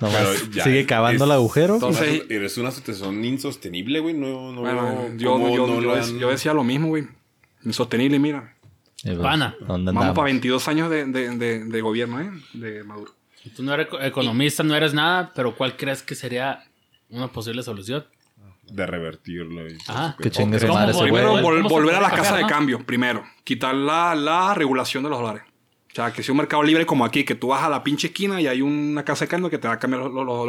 [0.00, 1.74] Nomás, ya sigue es- cavando el agujero.
[1.74, 4.14] Entonces- Eres una situación insostenible, güey.
[4.14, 6.88] No, no, Bueno, yo, ¿cómo yo, no yo, lo dec- han- yo decía lo mismo,
[6.88, 7.06] güey.
[7.64, 8.54] Insostenible, mira.
[9.04, 9.54] Eh, Pana.
[9.60, 10.14] ¿Dónde Vamos andamos?
[10.14, 12.30] para 22 años de, de- de- de gobierno, ¿eh?
[12.54, 13.12] De Maduro.
[13.54, 16.64] Tú no eres eco- economista, no eres nada, pero ¿cuál crees que sería
[17.10, 18.04] una posible solución?
[18.68, 19.68] De revertirlo.
[19.68, 20.16] y- Ajá.
[20.20, 21.22] Que chingue su ¿Cómo madre ese volver- güey.
[21.22, 23.24] Primero, vol- ¿Cómo se volver a puede la casa cambiar, de cambio, primero.
[23.44, 25.42] Quitar la, la regulación de los dólares.
[25.96, 28.08] O sea, que sea un mercado libre como aquí, que tú vas a la pinche
[28.08, 30.46] esquina y hay una casa de cambio que te va a cambiar los, los-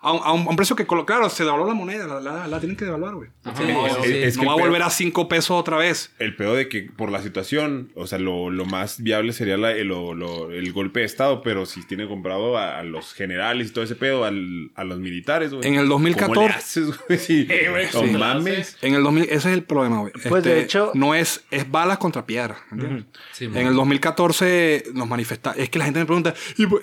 [0.00, 2.20] a un, a un- a un precio que, colo- claro, se devaluó la moneda, la,
[2.20, 3.28] la- la tienen que devaluar, güey.
[3.56, 4.12] Sí, no sí.
[4.14, 6.12] es no que va a volver a 5 pesos otra vez.
[6.18, 9.72] El peor de que por la situación, o sea, lo, lo más viable sería la-
[9.72, 13.68] el, lo- lo- el golpe de Estado, pero si tiene comprado a, a los generales
[13.68, 15.66] y todo ese pedo, al- a los militares, güey.
[15.66, 17.18] En el 2014 ¿Cómo le haces, güey?
[17.18, 17.48] Sí.
[17.94, 18.10] no sí.
[18.16, 18.76] mames.
[18.82, 20.12] En el 2000, ese es el problema, güey.
[20.28, 23.06] Pues, de hecho- No es, es balas contra piedras, ¿me entiendes?
[23.32, 26.82] Sí, en el 2014 nos manifesta Es que la gente me pregunta, ¿y por,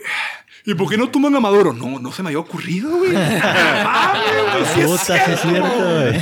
[0.65, 1.73] ¿y por qué no tumban a Maduro?
[1.73, 3.11] No, no se me había ocurrido, güey.
[3.87, 4.13] Ah,
[4.75, 6.21] güey, Puta, sí es cierto, güey.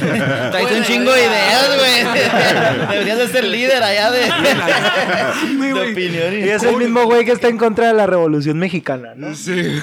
[0.52, 2.88] Traes un chingo de ideas, güey.
[2.90, 5.92] Deberías de ser líder allá de, de güey.
[5.92, 6.34] opinión.
[6.34, 9.34] Y es el mismo güey que está en contra de la revolución mexicana, ¿no?
[9.36, 9.82] Sí.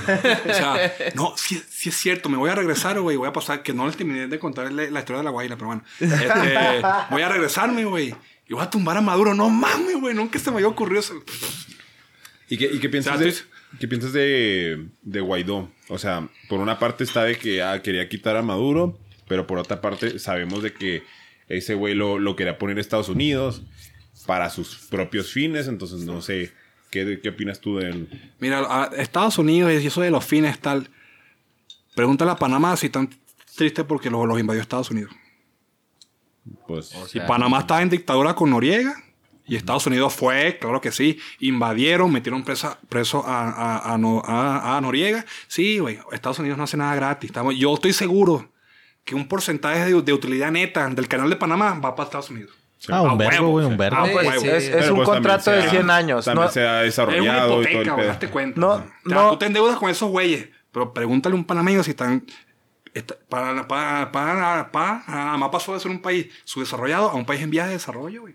[0.49, 2.29] O sea, no, sí, sí es cierto.
[2.29, 3.17] Me voy a regresar, güey.
[3.17, 5.57] Voy a pasar, que no les terminé de contar la, la historia de la Guaira,
[5.57, 5.83] pero bueno.
[5.99, 8.15] Este, voy a regresarme, güey.
[8.49, 9.35] Y voy a tumbar a Maduro.
[9.35, 10.15] No mames, güey.
[10.15, 11.15] Nunca se me había ocurrido eso.
[12.49, 13.35] ¿Y qué, y qué piensas, O sea, de,
[13.79, 15.71] qué piensas de, de Guaidó?
[15.89, 18.99] O sea, por una parte está de que ah, quería quitar a Maduro,
[19.29, 21.03] pero por otra parte sabemos de que
[21.49, 23.62] ese güey lo, lo quería poner a Estados Unidos
[24.27, 26.53] para sus propios fines, entonces no sé,
[26.91, 28.33] ¿qué, qué opinas tú de él?
[28.39, 30.89] Mira, a Estados Unidos y eso de los fines tal.
[31.95, 33.11] Pregúntale a Panamá si están
[33.57, 35.12] tristes porque los, los invadió Estados Unidos.
[36.66, 38.95] Pues, Y Panamá estaba en dictadura con Noriega.
[39.51, 44.22] Y Estados Unidos fue, claro que sí, invadieron, metieron presa, preso a, a, a, No-
[44.24, 45.24] a- a Noriega.
[45.48, 47.30] Sí, güey, Estados Unidos no hace nada gratis.
[47.30, 48.48] Estamos, yo estoy seguro
[49.05, 52.53] que un porcentaje de, de utilidad neta del canal de Panamá va para Estados Unidos.
[52.88, 53.96] Ah, A un verbo, güey, un verbo.
[53.98, 54.40] a Sí, huevo.
[54.40, 54.48] sí.
[54.48, 56.24] Es, es un pues contrato de se ha- 100 años.
[56.24, 58.61] También No, se ha Es una desarrollado todo el hipoteca, date cuenta.
[58.61, 59.30] No, o sea, no.
[59.32, 62.24] Tú te endeudas con esos güeyes, pero pregúntale a un panameño si están...
[62.94, 67.42] está- para, para, para, para, Panamá pasó de ser un país subdesarrollado a un país
[67.42, 68.34] en vías de desarrollo, güey.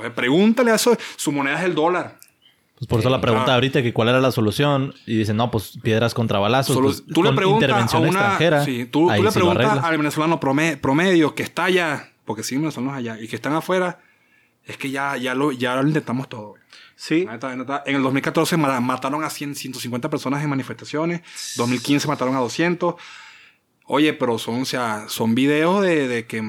[0.00, 0.96] Entonces, pregúntale a eso.
[1.16, 2.18] Su moneda es el dólar.
[2.76, 3.54] Pues por eso la pregunta Ah.
[3.56, 6.78] ahorita que cuál era la solución y dicen, no, pues piedras contra balazos.
[6.78, 8.10] Pues, tú le preguntas a intervención una...
[8.20, 8.64] extranjera.
[8.64, 12.56] sí, tú, ahí tú le preguntas al venezolano prome- promedio que está allá, porque sí,
[12.56, 13.98] venezolanos allá, y que están afuera,
[14.64, 16.62] es que ya, ya, lo, ya lo intentamos todo, güey.
[16.96, 17.26] Sí.
[17.30, 21.20] En el 2014 ma- mataron a 100, 150 personas en manifestaciones.
[21.56, 22.94] 2015 mataron a 200.
[23.86, 26.40] Oye, pero son, o sea, son videos de, de que...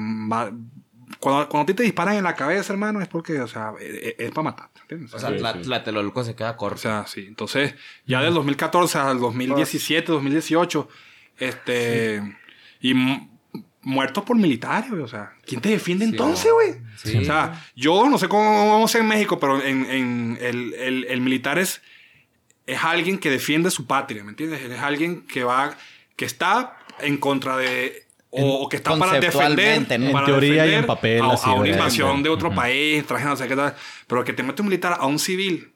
[1.22, 4.16] Cuando, cuando a ti te disparan en la cabeza, hermano, es porque, o sea, es,
[4.18, 4.70] es para matar.
[4.82, 5.14] ¿entiendes?
[5.14, 6.78] O sea, la, Tlatelolco se queda O corto.
[6.78, 7.24] sea, sí.
[7.28, 10.88] Entonces, ya del 2014 al 2017, 2018,
[11.38, 12.36] este...
[12.80, 13.28] Y mu-
[13.82, 15.02] muertos por militares, güey.
[15.02, 16.74] O sea, ¿quién te defiende entonces, güey?
[16.96, 17.16] Sí.
[17.18, 21.20] O sea, yo no sé cómo vamos en México, pero en, en el, el- el
[21.20, 21.82] militar es,
[22.66, 24.60] es alguien que defiende su patria, ¿me entiendes?
[24.62, 25.76] Es alguien que va,
[26.16, 28.01] que está en contra de...
[28.34, 29.74] O, o que está para defender.
[30.06, 32.98] En para teoría y defender en papel, a, así, a una invasión de otro país,
[33.00, 33.74] extranjero, no sé qué tal.
[34.06, 35.72] Pero que te mete un militar a un civil,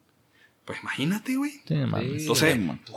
[0.64, 1.52] pues imagínate, güey.
[1.68, 1.74] Sí.
[2.22, 2.92] Entonces, Tu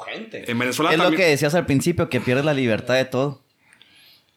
[0.52, 3.44] en Venezuela Es lo que decías al principio, que pierdes la libertad de todo.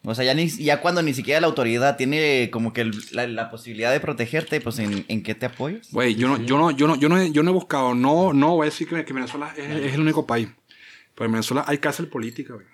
[0.04, 3.24] O sea, ya, ni, ya cuando ni siquiera la autoridad tiene como que el- la,
[3.28, 5.92] la posibilidad de protegerte, pues ¿en, en qué te apoyas?
[5.92, 8.32] Güey, yo no, yo no, yo no, yo no, he, yo no he buscado, no,
[8.32, 10.48] no voy a decir que, que Venezuela es, es el único país.
[11.14, 12.66] Pero en Venezuela hay cárcel política, güey.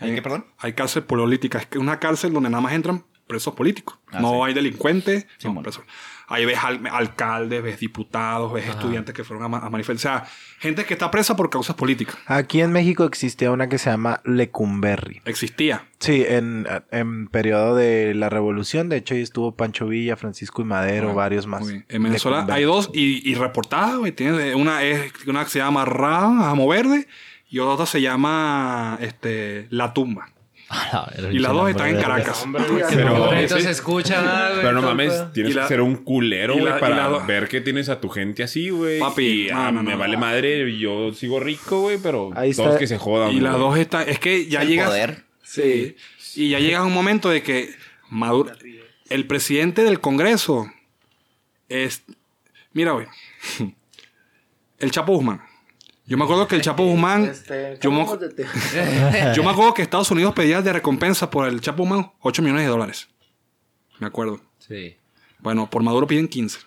[0.00, 0.46] ¿Hay qué, perdón?
[0.58, 1.58] Hay cárcel política.
[1.58, 3.98] Es que una cárcel donde nada más entran presos políticos.
[4.10, 4.40] Ah, no sí.
[4.46, 5.62] hay delincuentes, Sí, no, mon.
[5.62, 5.84] presos.
[6.26, 10.22] Ahí ves al- alcaldes, ves diputados, ves estudiantes que fueron a, ma- a manifestar.
[10.22, 12.16] O sea, gente que está presa por causas políticas.
[12.26, 15.22] Aquí en México existía una que se llama Lecumberri.
[15.24, 15.86] Existía.
[15.98, 20.64] Sí, en, en periodo de la revolución, de hecho, ahí estuvo Pancho Villa, Francisco y
[20.66, 21.68] Madero, Bueno, varios más.
[21.68, 22.60] En Venezuela Lecumberri.
[22.60, 23.96] hay dos y, y reportadas,
[24.54, 27.06] una, es, una que se llama Ra, Amo Verde
[27.50, 30.28] y otra se llama este, La Tumba.
[31.32, 32.46] Y las dos están en Caracas.
[32.52, 34.22] Pero, se escucha,
[34.54, 38.00] ¿no, pero mames, tienes la- que ser un culero, güey, para ver que tienes a
[38.00, 39.00] tu gente así, güey.
[39.00, 39.98] Papi, y, no, ah, no, me no.
[39.98, 42.78] vale madre, yo sigo rico, güey, pero Ahí todos está.
[42.78, 43.32] que se jodan.
[43.32, 44.08] Y las dos están.
[44.08, 44.86] Es que ya El llegas.
[44.88, 45.24] poder.
[45.42, 45.96] Sí.
[46.36, 47.74] Y ya llega un momento de que
[48.08, 48.52] Maduro.
[49.08, 50.70] El presidente del Congreso
[51.68, 52.04] es.
[52.72, 53.06] Mira, güey.
[54.78, 55.42] El Chapo Guzmán.
[56.10, 57.24] Yo me acuerdo que el Chapo Guzmán.
[57.24, 58.04] Este, Yo me,
[59.34, 62.64] yo me acuerdo que Estados Unidos pedía de recompensa por el Chapo Guzmán 8 millones
[62.64, 63.08] de dólares.
[64.00, 64.40] Me acuerdo.
[64.58, 64.96] Sí.
[65.38, 66.58] Bueno, por Maduro piden 15.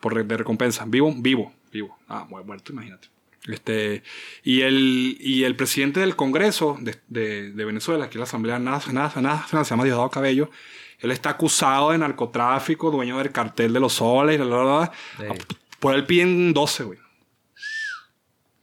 [0.00, 0.84] Por de recompensa.
[0.86, 1.96] Vivo, vivo, vivo.
[2.08, 3.08] Ah, mu- muerto, imagínate.
[3.46, 4.02] Este,
[4.42, 8.58] y el, y el presidente del Congreso de, de- de Venezuela, que es la Asamblea
[8.58, 10.50] Nacional, se llama Diosdado Cabello,
[10.98, 14.92] él está acusado de narcotráfico, dueño del cartel de los soles, bla, bla, bla.
[15.18, 15.56] Sí.
[15.80, 16.98] Por él piden 12, güey.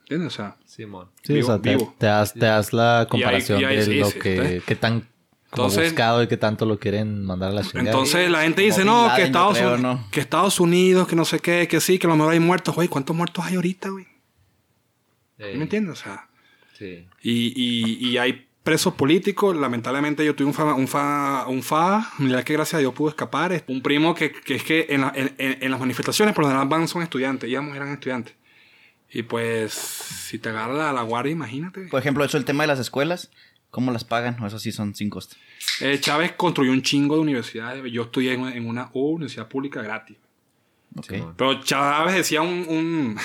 [0.02, 0.34] ¿Entiendes?
[0.34, 1.10] O sea, Simón.
[1.24, 1.96] Sí, Vivo, o sea, te, vivo.
[1.98, 5.08] te das, te das la comparación y ahí de sí, lo sí, que, que tan
[5.52, 7.90] Entonces- buscado y que tanto lo quieren mandar a la chingada.
[7.90, 10.08] Entonces la gente dice, no, Laden, que Estados, creo, Uni- ¿no?
[10.12, 12.74] que Estados Unidos, que no sé qué, que sí, que a lo mejor hay muertos.
[12.76, 14.06] Güey, ¿cuántos muertos hay ahorita, güey?
[15.38, 15.44] Sí.
[15.56, 16.00] ¿Me entiendes?
[16.00, 16.30] O sea,
[16.78, 17.08] Sí.
[17.24, 19.56] y, y, y hay presos políticos.
[19.56, 23.08] Lamentablemente yo tuve un fa, un fa, un fa familiar que gracias a Dios pudo
[23.10, 23.54] escapar.
[23.54, 26.44] Es Un primo que, que es que en, la- en, en- en las manifestaciones por
[26.44, 27.50] lo general van son estudiantes.
[27.50, 28.36] Íbamos, eran estudiantes.
[29.10, 31.88] Y pues, si te agarra la, la guardia, imagínate.
[31.88, 33.32] Por ejemplo, eso el tema de las escuelas,
[33.72, 34.38] ¿cómo las pagan?
[34.44, 35.38] O eso sí son sin costo.
[35.80, 37.90] Eh, Chávez construyó un chingo de universidades.
[37.90, 40.18] Yo estudié en, en una universidad pública gratis.
[41.38, 43.18] Pero Chávez decía un, un-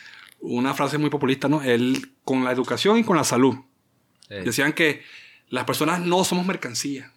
[0.40, 1.62] una frase muy populista, ¿no?
[1.62, 3.56] Él con la educación y con la salud.
[4.30, 4.36] Sí.
[4.44, 5.02] Decían que
[5.48, 7.12] las personas no somos mercancía.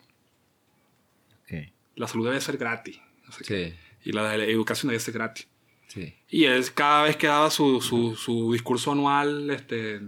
[1.96, 3.00] La salud debe ser gratis.
[3.28, 3.70] no sé qué.
[4.04, 4.10] Sí.
[4.10, 5.48] Y la, de la educación debe ser gratis.
[5.88, 6.16] Sí.
[6.28, 10.02] Y él cada vez que daba su, su, su discurso anual, este,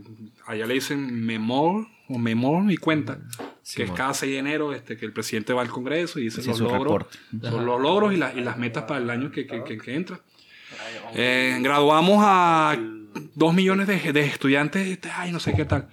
[0.47, 3.19] allá le dicen memor o memor y cuenta,
[3.75, 6.41] que es cada 6 de enero este, que el presidente va al Congreso y dice
[6.41, 7.05] Sí, los logros,
[7.51, 9.93] son los logros y, la- y las metas para el año que, que- que- que
[9.93, 10.19] entra.
[11.13, 12.75] Eh, graduamos a
[13.35, 15.87] 2 millones de, de estudiantes, este, ay, no sé qué tal.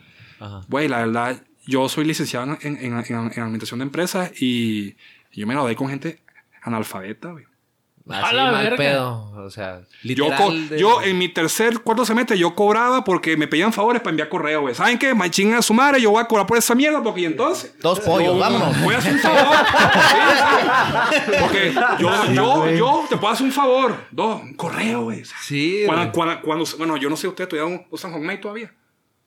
[0.69, 4.97] Güey, la verdad, yo soy licenciado en, en, en- en administración de empresas y
[5.33, 6.21] yo me gradué con gente
[6.63, 7.45] analfabeta, güey.
[8.11, 8.77] Así la mal verga.
[8.77, 9.31] pedo.
[9.37, 10.37] O sea, Yo, literal.
[10.37, 14.11] co- de- yo en mi tercer, cuarto semestre, yo cobraba porque me pedían favores para
[14.11, 14.75] enviar correo, güey.
[14.75, 15.15] ¿Saben qué?
[15.15, 17.77] Me chingan a su madre, yo voy a cobrar por esa mierda porque y entonces.
[17.81, 18.83] Dos pollos, vámonos.
[18.83, 19.57] Voy a hacer un favor.
[19.93, 20.19] Sí,
[21.25, 21.33] sí.
[21.41, 23.95] Porque yo, yo, yo te puedo hacer un favor.
[24.11, 25.23] Dos, un correo, güey.
[25.43, 26.13] Sí, Cuando, güey.
[26.13, 28.73] cuando, cuando- bueno, yo no sé, ¿ustedes todavía usan Hotmail todavía?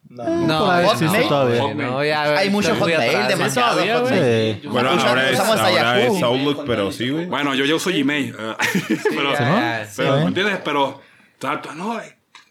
[0.09, 0.23] No,
[0.71, 1.73] ahí no, existe todavía.
[1.73, 3.81] No, ya, Hay mucho Hotmail, demasiado.
[4.03, 4.61] Hotmail.
[4.67, 6.15] Bueno, ahora es, ahora Yahoo.
[6.17, 7.25] es Outlook, pero sí, güey.
[7.25, 8.35] Bueno, yo, yo uso Gmail.
[9.09, 10.21] pero, ya, ya, pero, sí.
[10.21, 10.59] ¿me entiendes?
[10.63, 11.01] Pero,
[11.39, 11.99] trato, no,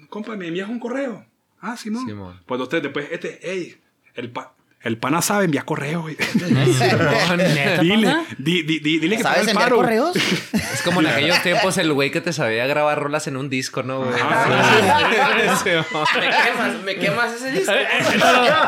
[0.08, 1.24] compa, me envías un correo.
[1.60, 2.06] Ah, Simón.
[2.06, 2.40] Simón.
[2.44, 3.76] Pues usted después, este, hey,
[4.14, 4.53] el, pa-
[4.84, 6.16] el pana sabe enviar correo, güey.
[6.34, 9.76] No, neta, dile, di- di- di- dile que ¿Sabes el enviar paro.
[9.76, 10.14] correos?
[10.16, 13.82] Es como en aquellos tiempos el güey que te sabía grabar rolas en un disco,
[13.82, 14.10] ¿no, güey?
[14.12, 14.18] ¿Me
[16.30, 17.72] quemas, me quemas ese disco?
[17.72, 18.04] Eh, eh,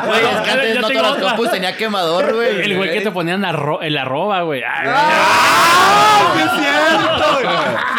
[0.06, 1.28] Güey, no, es que ya- antes no las otra.
[1.28, 2.60] compus tenía quemador, güey.
[2.62, 4.62] El güey que te ponían arro- el arroba, güey.
[4.62, 4.88] Ay,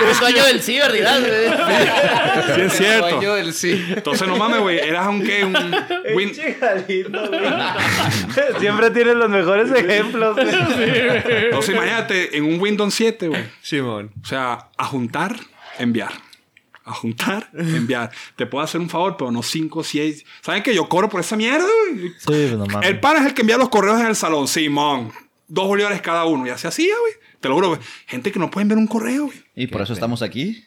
[0.09, 1.49] El dueño del ciber, dirás, güey.
[2.55, 3.09] Sí, es cierto.
[3.09, 3.86] Dueño del sí.
[3.95, 4.78] Entonces, no mames, güey.
[4.80, 5.53] Eras un qué, un
[6.15, 6.32] win.
[8.60, 10.47] Siempre tienes los mejores ejemplos, güey.
[11.45, 13.43] Entonces, imagínate, en un Windows 7, güey.
[13.62, 14.12] Simón.
[14.24, 15.36] O sea, a juntar,
[15.80, 16.12] enviar.
[16.86, 18.12] A juntar, enviar.
[18.38, 20.26] Te puedo hacer un favor, pero no 5, 6.
[20.41, 22.10] ¿Saben que yo cobro por esa mierda, güey?
[22.18, 22.89] Sí, pues no mames.
[22.89, 25.12] El pan es el que envía los correos en el salón, Simón.
[25.49, 26.47] Dos bolívares cada uno.
[26.47, 27.14] Y así hacía, güey.
[27.41, 27.80] Te lo juro, güey.
[28.05, 29.38] Gente que no puede enviar un correo, güey.
[29.55, 30.64] Y por eso estamos aquí.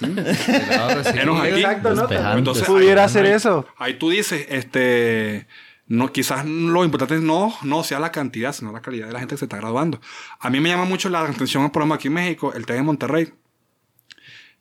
[0.00, 1.54] Menos aquí.
[1.60, 2.36] Exacto, ¿no?
[2.36, 3.66] Entonces, Pudiera ahí- hacer ahí- eso.
[3.78, 5.46] Ahí tú dices, este,
[5.88, 9.34] no, quizás lo importante no, no sea la cantidad, sino la calidad de la gente
[9.34, 10.00] que se está graduando.
[10.40, 12.82] A mí me llama mucho la atención, por ejemplo, aquí en México, el TEC de
[12.82, 13.32] Monterrey.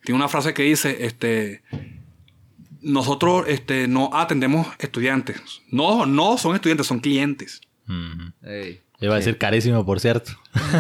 [0.04, 1.64] Tiene una frase que dice, este,
[2.82, 5.42] nosotros, este, no atendemos estudiantes.
[5.72, 7.62] No, no son estudiantes, son clientes.
[7.88, 8.32] Ujú.
[9.00, 9.08] Ey.
[9.08, 10.32] Iba a decir carísimo, por cierto.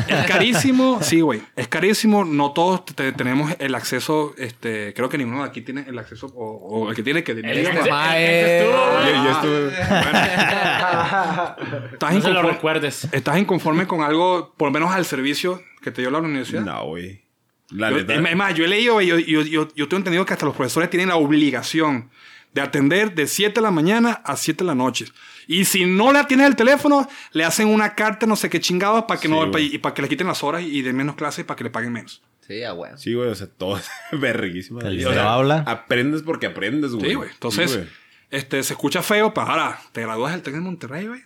[0.07, 1.41] Es carísimo, sí, güey.
[1.55, 2.24] Es carísimo.
[2.24, 4.34] No todos te- tenemos el acceso.
[4.38, 6.28] Este, creo que ninguno de aquí tiene el acceso.
[6.28, 7.34] O, o el que tiene que.
[7.34, 8.61] El Mae.
[8.61, 9.16] el estuvo, güey.
[9.16, 9.68] Yo, yo estuve...
[11.93, 13.07] estás, No se lo recuerdes.
[13.11, 16.61] estás inconforme con algo, por lo menos al servicio que te dio la universidad.
[16.61, 17.24] No, güey.
[17.70, 20.34] La Yo- es más, yo he leído, güey, yo, yo, yo, yo tengo entendido que
[20.34, 22.09] hasta los profesores tienen la obligación
[22.53, 25.05] de atender de 7 de la mañana a 7 de la noche.
[25.47, 29.05] Y si no le atiendes el teléfono, le hacen una carta, no sé qué chingados,
[29.05, 31.45] para que, Sí, no, y para que le quiten las horas y den menos clases
[31.45, 32.21] para que le paguen menos.
[32.41, 32.97] Sí, ah, bueno.
[32.97, 34.81] Sí, güey, o sea, todo es verguísima.
[34.81, 35.63] El O sea, habla.
[35.67, 37.09] Aprendes porque aprendes, güey.
[37.09, 37.29] Sí, güey.
[37.31, 37.89] Entonces, Sí, güey.
[38.29, 41.21] este, se escucha feo, pero ahora te gradúas del TEC de Monterrey, güey.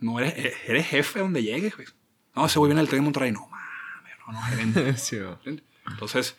[0.00, 1.88] No eres, eh, eres jefe donde llegues, güey.
[2.34, 3.32] No, ese güey viene del TEC de Monterrey.
[3.32, 4.96] No, mames, no, no, gerente.
[4.98, 5.32] Sí, güey.
[5.32, 5.64] ¿Entiendes?
[5.88, 6.36] Entonces,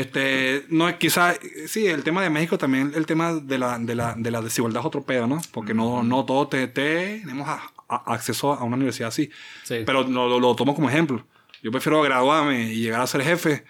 [0.00, 1.34] este, no es quizá,
[1.66, 4.80] sí, el tema de México también, el tema de la, de la, de la desigualdad
[4.80, 5.40] es otro pedo, ¿no?
[5.52, 9.30] Porque no, no todos te, te- tenemos a- a- acceso a una universidad así.
[9.64, 9.82] Sí.
[9.86, 11.24] Pero lo, lo- lo tomo como ejemplo.
[11.62, 13.64] Yo prefiero graduarme y llegar a ser jefe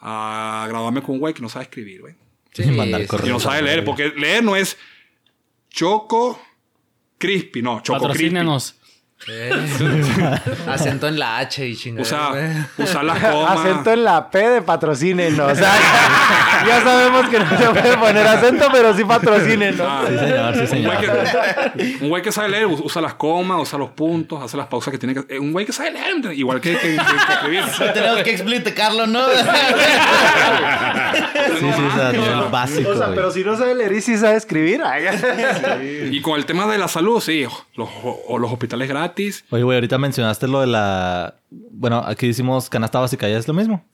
[0.00, 2.14] a graduarme con un güey que no sabe escribir, güey.
[2.52, 2.62] Sí.
[3.26, 4.76] Y no sabe leer, porque leer no es
[5.70, 6.40] Choco
[7.18, 7.98] Crispy, no, Choco
[8.40, 8.75] Crispy.
[9.28, 9.50] Eh.
[10.68, 12.02] Acento en la H y chingada.
[12.02, 13.58] Usa, usar las comas.
[13.58, 15.52] Acento en la P de patrocínenos.
[15.52, 15.72] O sea,
[16.66, 19.86] ya sabemos que no se puede poner acento, pero sí patrocínenos.
[19.88, 20.96] Ah, Sí, señor, sí, Un señor.
[20.96, 24.66] güey, que, un güey que sabe leer usa las comas, usa los puntos, hace las
[24.66, 25.38] pausas que tiene que...
[25.38, 27.64] Un güey que sabe leer, igual que, que, que- que escribir.
[27.94, 29.20] Tenemos que explicarlo, ¿no?
[29.28, 29.34] Sí,
[31.60, 32.90] sí, o sea, nivel básico.
[32.90, 33.16] O sea, güey.
[33.16, 34.82] pero si no sabe leer y sí sabe escribir.
[34.84, 37.88] ay, Y con el tema de la salud, sí, los,
[38.28, 39.44] o los hospitales gratis.
[39.50, 41.34] Oye, güey, ahorita mencionaste lo de la.
[41.50, 43.84] Bueno, aquí hicimos canasta básica, ¿ya es lo mismo?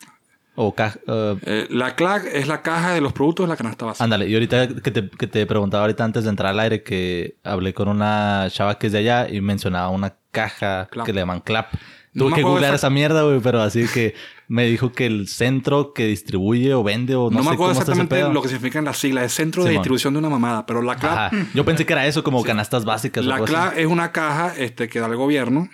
[0.54, 4.04] O eh, Eh, la CLAC es la caja de los productos de la canasta básica.
[4.04, 7.36] ándale, y ahorita que te, que te preguntaba ahorita antes de entrar al aire que
[7.42, 11.06] hablé con una chava que es de allá y mencionaba una caja Clap.
[11.06, 11.72] que le llaman clap.
[12.14, 14.14] Tuve que googlear esa mierda, güey, pero así que
[14.48, 17.72] me dijo que el centro que distribuye o vende o no, no sé me acuerdo
[17.74, 19.24] cómo exactamente lo que significan las siglas.
[19.24, 20.66] Es centro de distribución de una mamada.
[20.66, 21.30] Pero la Ajá.
[21.54, 23.44] Yo pensé que era eso, como canastas básicas o la así.
[23.44, 25.70] CLAC es una caja este, que da el gobierno,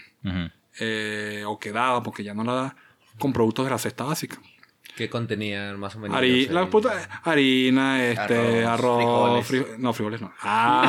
[0.79, 2.77] eh, o que daba, porque ya no la da,
[3.19, 4.39] con productos de la cesta básica.
[4.99, 6.19] ¿Qué contenían más o menos?
[6.19, 6.91] Hari- la puta-
[7.23, 9.69] harina, este, Arroz, arroz, frijoles.
[9.71, 10.33] fri- no, frijoles no.
[10.43, 10.83] Ah,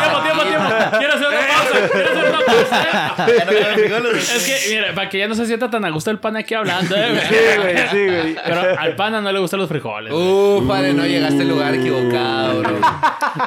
[0.02, 0.98] Tiempo, tiempo, tiempo.
[0.98, 1.88] Quiero hacer una pausa.
[1.92, 2.86] Quiero hacer una pausa.
[4.34, 6.54] Es que, mira, para que ya no se sienta tan a gusto el pan aquí
[6.54, 7.20] hablando, eh, güey.
[7.28, 8.36] Sí, güey, sí, güey.
[8.44, 10.12] Pero al pana no le gustan los frijoles.
[10.12, 10.24] güey.
[10.24, 12.78] Uf, padre, no llegaste al lugar equivocado, bro.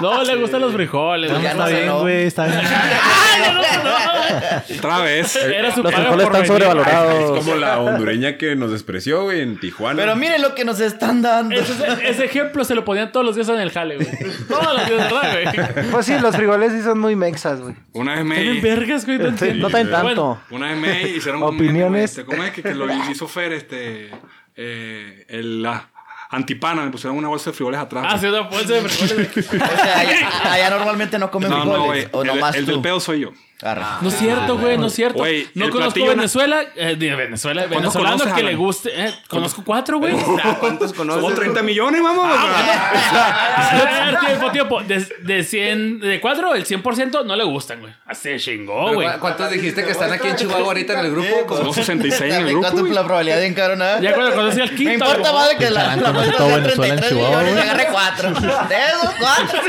[0.01, 1.31] No le gustan los frijoles.
[1.31, 1.41] güey.
[1.43, 2.59] Ya Está no bien, güey, está bien.
[2.59, 4.77] ¡Ay, ya no, no!
[4.77, 5.35] otra vez.
[5.35, 6.47] Era su Los frijoles están venir.
[6.47, 7.37] sobrevalorados.
[7.39, 9.99] Es como la hondureña que nos despreció, güey, en Tijuana.
[10.01, 11.55] Pero miren lo que nos están dando.
[11.55, 14.07] Ese, ese ejemplo se lo ponían todos los días en el jale, güey.
[14.47, 15.31] Todos los días, ¿verdad,
[15.75, 15.89] güey?
[15.91, 17.75] Pues sí, los frijoles sí son muy mexas, güey.
[17.93, 18.35] Una vez me...
[18.35, 19.17] Tienen vergas, güey.
[19.17, 19.69] No Sí, entiendo.
[19.69, 20.39] no tan Bueno, tanto.
[20.55, 22.11] Una vez me hicieron un- Opiniones.
[22.11, 23.53] este, ¿Cómo es que, que lo hizo Fer?
[23.53, 24.09] Este,
[24.55, 25.89] eh, el, la
[26.29, 28.05] antipana, me pusieron una bolsa de frijoles atrás.
[28.07, 29.47] Ah, sí, una bolsa de frijoles.
[29.47, 32.01] O sea, allá, allá normalmente no comen no, no, güey.
[32.01, 32.09] frijoles.
[32.13, 32.71] o El, nomás el tú.
[32.71, 33.31] del pedo soy yo.
[33.61, 33.81] Arre.
[34.01, 35.17] No es cierto, güey, no es cierto.
[35.17, 38.91] Güey, no conozco Venezuela, eh, de Venezuela, ¿Cuántos conoces, que le guste.
[38.93, 40.13] eh, conozco cuatro, güey.
[40.59, 41.35] ¿Cuántos Somos conoces?
[41.39, 42.27] 30 millones, vamos.
[42.29, 44.81] A ver, tiempo, tiempo.
[44.83, 47.93] De, de 100, de cuatro, el 100% no le gustan, güey.
[48.05, 49.11] Así chingó, güey.
[49.13, 51.45] ¿cu- ¿Cuántos dijiste que están aquí en Chihuahua ahorita en el grupo?
[51.47, 52.67] Como Somos 66 en el grupo.
[52.71, 53.99] ¿Cuánto la probabilidad de encaronada?
[54.01, 54.93] Ya cuando conocí al Me quinto.
[54.93, 55.33] importa güey.
[55.33, 58.29] más de que la, todo sea Venezuela en 33 Chihuahua, millones y agarre 4.
[58.29, 59.59] De esos 4.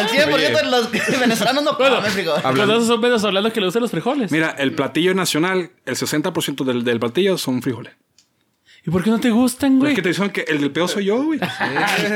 [0.00, 0.90] El 100% de los
[1.20, 2.02] venezolanos no comen
[2.86, 4.30] esos son venezolanos que le gustan los frijoles.
[4.32, 7.92] Mira, el platillo nacional, el 60% del, del platillo son frijoles.
[8.86, 9.94] ¿Y por qué no te gustan, Es güey?
[9.96, 11.40] que te dicen que el del pedo soy yo, güey.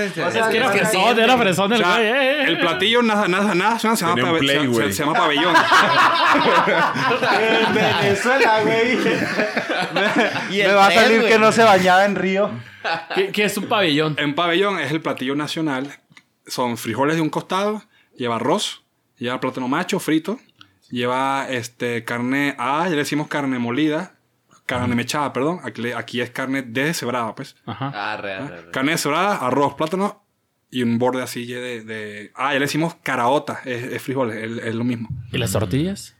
[0.06, 2.00] Es que era fresón, era fresón el güey.
[2.04, 2.44] eh, eh.
[2.46, 4.92] el platillo nada, nada, nada, se llama, un pabe- play, se- se, güey.
[4.92, 5.54] se llama pabellón.
[7.66, 8.96] En Venezuela, güey.
[10.50, 11.32] Me va a salir güey.
[11.32, 12.50] que no se bañaba en río.
[13.14, 14.14] ¿Qué, qué es un pabellón?
[14.18, 15.98] En pabellón es el platillo nacional.
[16.46, 17.82] Son frijoles de un costado,
[18.16, 18.82] lleva arroz,
[19.18, 20.38] lleva plátano macho frito,
[20.90, 24.14] lleva este carne, ah, ya le decimos carne molida,
[24.66, 25.60] carne mechada, perdón.
[25.64, 27.56] Aquí, aquí es carne deshebrada, pues.
[27.66, 28.12] Ajá.
[28.12, 28.70] Arre, arre, arre.
[28.70, 30.22] Carne deshebrada, arroz, plátano
[30.70, 34.64] y un borde así de, de- ah, ya le decimos caraota, es, es frijoles, es,
[34.66, 35.08] es lo mismo.
[35.32, 36.14] ¿Y las tortillas?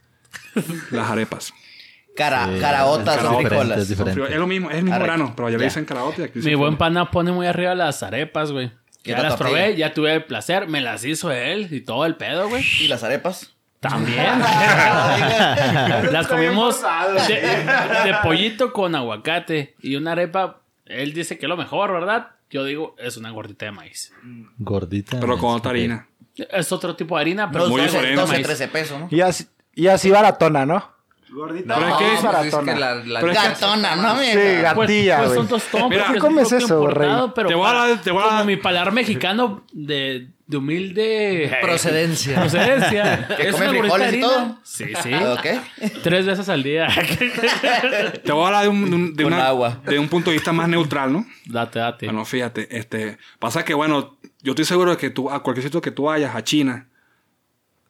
[0.91, 1.53] Las arepas.
[2.15, 3.77] Cara, caraotas Es frijoles.
[3.79, 4.21] es diferente.
[4.33, 5.05] Es lo mismo, es el mismo Arre.
[5.05, 5.69] grano, pero allá le Ya.
[5.69, 8.71] dicen caraota y aquí Mi buen pana pone muy arriba las arepas, güey.
[9.03, 9.57] ¿Y Ya la las tortilla?
[9.59, 12.63] probé, ya tuve el placer, me las hizo él y todo el pedo, güey.
[12.81, 13.50] ¿Y las arepas?
[13.81, 14.39] También.
[16.11, 16.81] las comimos
[17.27, 20.61] de, de pollito con aguacate y una arepa.
[20.85, 22.27] Él dice que es lo mejor, ¿verdad?
[22.51, 24.13] Yo digo, es una gordita de maíz.
[24.59, 25.19] Gordita.
[25.19, 26.07] Pero con otra harina.
[26.35, 28.45] Es otro tipo de harina, pero muy 12, diferente, 12, maíz.
[28.45, 29.07] 13 pesos, ¿no?
[29.09, 30.91] Y así, y así baratona, ¿no?
[31.31, 32.73] No, Pero es que- es baratona.
[32.73, 34.33] que la, la- Pero es que- Gatona, no me.
[34.33, 35.37] Sí, Pues, gatilla, pues güey.
[35.39, 35.47] son
[35.89, 37.09] porque ¿qué es comes eso, rey?
[37.33, 42.35] Pero Te voy a te voy a como mi paladar mexicano de, de humilde Procedencia.
[42.41, 43.27] procedencia.
[43.37, 44.59] ¿Que Es come una frijoles y todo?
[44.63, 45.13] Sí, sí.
[45.13, 45.45] ¿Ok?
[46.03, 46.87] Tres veces al día.
[48.23, 49.81] Te voy a hablar de un, de un- de Con una- agua.
[49.85, 51.25] de un punto de vista más neutral, ¿no?
[51.45, 52.05] date, date.
[52.05, 55.81] Bueno, fíjate, este, pasa que, bueno, yo estoy seguro de que tú, a cualquier sitio
[55.81, 56.87] que tú vayas, a China,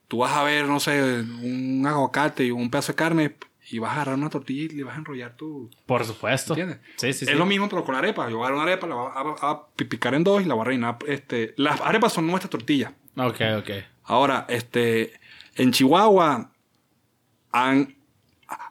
[0.07, 3.35] tú vas a ver, no sé, un aguacate y un pedazo de carne
[3.71, 5.69] y vas a agarrar una tortilla y le vas a enrollar tu...
[5.85, 6.53] Por supuesto.
[6.53, 6.79] ¿Entiendes?
[6.97, 7.37] Sí, sí, es sí.
[7.37, 8.29] lo mismo, pero con la arepa.
[8.29, 10.45] Yo voy a agarrar una arepa, la voy a, a- a picar en dos y
[10.45, 10.97] la voy a rellenar.
[11.07, 12.91] Este, las arepas son nuestras tortillas.
[13.15, 13.69] Ok, ok.
[14.03, 15.13] Ahora, este,
[15.55, 16.51] en Chihuahua,
[17.51, 17.95] han,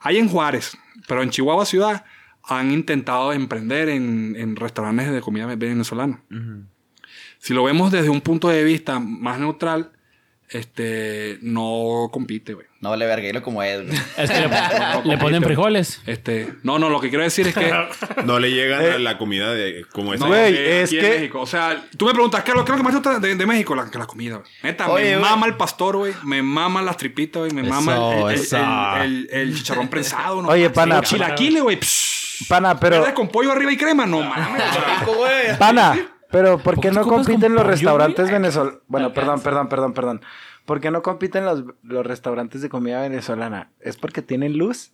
[0.01, 0.77] hay en Juárez,
[1.07, 2.05] pero en Chihuahua ciudad
[2.43, 6.21] han intentado emprender en, en restaurantes de comida venezolana.
[7.39, 9.91] Si lo vemos desde un punto de vista más neutral,
[10.51, 12.67] este, no compite, güey.
[12.81, 13.95] No vale verguero como es, güey.
[14.17, 14.49] Es que le,
[15.05, 16.01] le ponen frijoles.
[16.07, 17.71] Este, no, no, lo que quiero decir es que
[18.25, 18.91] No le llegan Eh.
[18.93, 20.23] a la comida de como esa.
[20.25, 21.41] No, Güey, es aquí en que- México.
[21.41, 23.19] O sea, tú me preguntas, ¿qué es lo, qué es lo que más te gusta
[23.25, 23.75] de, de México?
[23.75, 24.49] La, que la comida, güey.
[24.63, 26.13] Neta, Oye, me mama el pastor, güey.
[26.23, 27.53] Me mama las tripitas, güey.
[27.53, 28.57] Me Eso, mama el, el- eso.
[28.57, 30.41] el- el- el chicharrón prensado.
[30.41, 30.49] ¿no?
[30.49, 31.79] Oye, pana, El chilaquile, güey.
[32.49, 34.05] Pana, pero, con pollo arriba y crema.
[34.07, 34.63] No mames.
[35.07, 35.95] o sea, pana,
[36.31, 38.79] pero ¿por qué ¿Por qué no compiten los restaurantes venezolanos?
[38.87, 40.21] Bueno, perdón, perdón, perdón, perdón.
[40.65, 43.71] ¿Por qué no compiten los, los restaurantes de comida venezolana?
[43.79, 44.91] ¿Es porque tienen luz?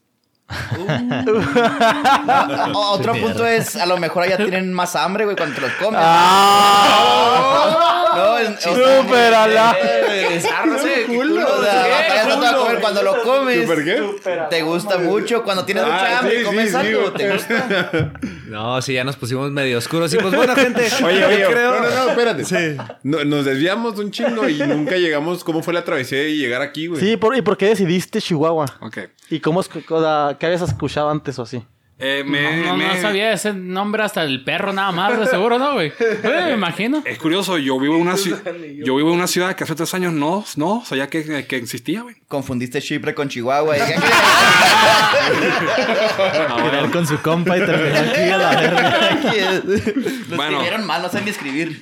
[2.73, 5.71] O- Otro punto es, a lo mejor allá tienen más hambre, güey, cuando te los
[5.73, 5.99] comes.
[6.03, 7.93] ¡Ah!
[8.17, 9.75] No, es- o sea, ¡Súperala!
[9.81, 13.61] eh, desárrose, culo, o sea, batallas tanto a comer cuando lo comes.
[13.67, 14.03] ¿Súper qué?
[14.49, 15.43] Te gusta mucho.
[15.43, 18.11] Cuando tienes Ah, mucha hambre sí, y comes sí, algo, sí, te gusta.
[18.47, 20.13] No, sí, ya nos pusimos medio oscuros.
[20.13, 20.87] Y pues bueno, gente.
[21.03, 22.77] Oye, creo- no, no, no, espérate.
[23.03, 25.43] No- nos desviamos un chingo y nunca llegamos.
[25.43, 26.99] ¿Cómo fue la travesía y llegar aquí, güey?
[27.01, 28.65] Sí, por- ¿y por qué decidiste Chihuahua?
[28.81, 28.97] ok.
[29.29, 31.61] ¿Y cómo es, que- qué habías escuchado antes o así?
[31.99, 35.25] Eh, me, No, no, no me- sabía ese nombre hasta el perro nada más, de
[35.25, 35.91] seguro, ¿no, güey?
[36.23, 37.01] Me imagino.
[37.03, 38.41] Es curioso, yo vivo en una ciudad,
[38.83, 42.03] yo vivo en una ciudad que hace tres años no, no sabía que, que existía,
[42.03, 42.15] güey.
[42.27, 43.77] Confundiste Chipre con Chihuahua.
[43.77, 43.81] y-
[46.63, 49.09] Querer con su compa y terminar aquí a la verga.
[49.53, 50.43] Los Bueno.
[50.51, 51.81] escribieron mal, no saben ni escribir.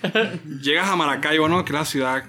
[0.61, 1.63] Llegas a Maracaibo, ¿no?
[1.65, 2.23] Que es la ciudad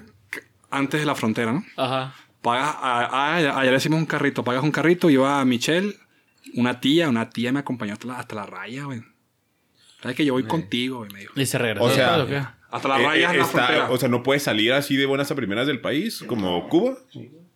[0.69, 1.63] antes de la frontera, ¿no?
[1.77, 2.13] Ajá.
[2.41, 5.95] Pagas, a- a- allá le decimos un carrito, pagas un carrito, yo a Michelle,
[6.55, 9.01] una tía, una tía me acompañó hasta la, hasta la raya, güey.
[10.01, 11.11] ¿Sabes que yo voy contigo, güey?
[11.11, 11.33] Me dijo.
[11.35, 11.83] Y se regresó.
[11.85, 12.41] O sea, ¿o qué?
[12.69, 15.35] Hasta la Eh, raya eh, la o sea, no puedes salir así de buenas a
[15.35, 16.97] primeras del país, como Cuba.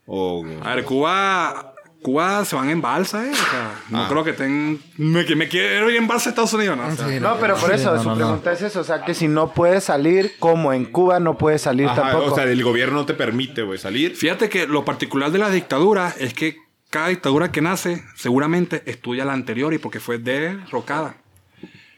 [0.05, 0.43] O.
[0.63, 3.31] A ver, Cuba, Cuba se van en balsa, ¿eh?
[3.31, 4.07] O sea, no Ah.
[4.09, 4.81] creo que estén...
[4.97, 6.87] Me, quiero ir en balsa a Estados Unidos, ¿no?
[6.87, 8.25] O sea, No, pero por eso, no, su no, no.
[8.25, 8.79] pregunta es eso.
[8.79, 12.31] O sea, que si no puedes salir, como en Cuba no puedes salir Ajá, tampoco.
[12.31, 14.15] o sea, el gobierno no te permite, güey, salir.
[14.15, 16.57] Fíjate que lo particular de la dictadura es que
[16.91, 21.15] cada dictadura que nace seguramente estudia la anterior y porque fue derrocada.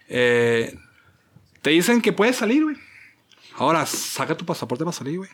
[0.07, 0.77] Eh,
[1.61, 2.77] te dicen que puedes salir, güey.
[3.55, 5.29] Ahora, saca tu pasaporte para salir, güey.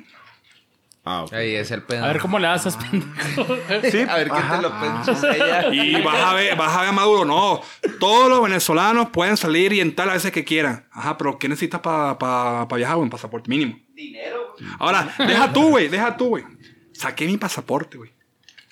[1.04, 1.34] Ah, ok.
[1.34, 2.06] Ahí es el pedo.
[2.06, 3.46] A ver cómo le haces, pendejo.
[3.92, 5.74] Sí, A ver qué te lo pensas ella.
[5.74, 7.26] Y vas a ver, vas a ver a Maduro.
[7.26, 7.62] No,
[8.00, 10.88] todos los venezolanos pueden salir y entrar a veces que quieran.
[10.92, 13.04] Ajá, pero ¿qué necesitas para viajar, güey?
[13.06, 13.78] Un pasaporte mínimo.
[13.94, 14.56] Dinero.
[14.78, 16.46] Ahora, deja tú, güey, deja tú, güey.
[16.94, 18.12] Saqué mi pasaporte, güey.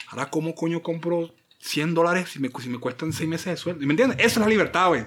[0.08, 3.86] Ahora, ¿cómo coño compro 100 dólares si me, si me cuestan 6 meses de sueldo?
[3.86, 4.18] ¿Me entiendes?
[4.20, 5.06] Esa es la libertad, güey.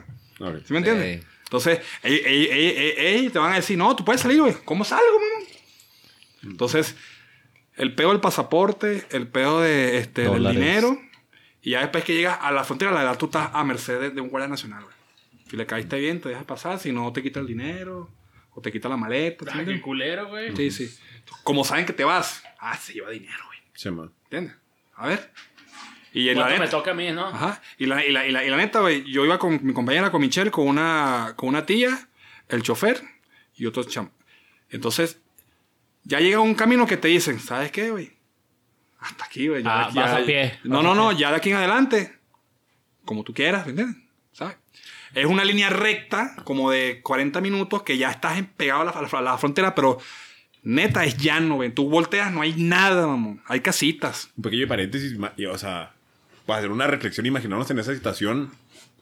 [0.64, 1.24] ¿Sí me entiendes?
[1.44, 4.54] Entonces, ey, ey, ey, ey, ey, te van a decir, no, tú puedes salir, güey.
[4.64, 5.48] ¿Cómo salgo, man?
[6.44, 6.96] Entonces,
[7.76, 10.98] el pedo del pasaporte, el pedo de, este, del dinero.
[11.62, 14.10] Y ya después que llegas a la frontera, la verdad, tú estás a merced de,
[14.10, 14.94] de un guardia nacional, güey.
[15.50, 16.78] Si le caíste bien, te dejas pasar.
[16.78, 18.08] Si no, te quita el dinero.
[18.52, 19.50] O te quita la maleta.
[19.50, 20.54] ¿sí me Ay, qué culero, güey.
[20.54, 20.96] Sí, sí.
[21.42, 23.58] Como saben que te vas, ah, se lleva dinero, güey.
[23.74, 24.12] Sí, man.
[24.24, 24.54] ¿Entiendes?
[25.00, 25.30] A ver.
[26.12, 27.26] Y en la ¿Cuánto me neta, toca a mí, no?
[27.28, 27.62] Ajá.
[27.78, 30.10] Y la, y la, y la, y la neta, güey, yo iba con mi compañera,
[30.10, 32.08] con Michelle, con una, con una tía,
[32.48, 33.00] el chofer
[33.54, 34.10] y otro cham.
[34.70, 35.20] Entonces,
[36.02, 38.12] ya llega un camino que te dicen, ¿sabes qué, güey?
[38.98, 39.62] Hasta aquí, güey.
[39.64, 42.18] Ah, aquí vas ya- a pie, No, vas no, no, ya de aquí en adelante,
[43.04, 44.02] como tú quieras, ¿me entiendes?
[44.32, 44.56] ¿Sabes?
[45.14, 49.02] Es una línea recta, como de 40 minutos, que ya estás pegado a la, a
[49.02, 49.98] la- a la frontera, pero
[50.62, 51.70] neta es llano, güey.
[51.72, 53.42] Tú volteas, no hay nada, mamón.
[53.46, 54.30] Hay casitas.
[54.36, 55.16] Un pequeño paréntesis,
[55.50, 55.92] o sea,
[56.46, 58.50] para hacer una reflexión, imaginarnos en esa situación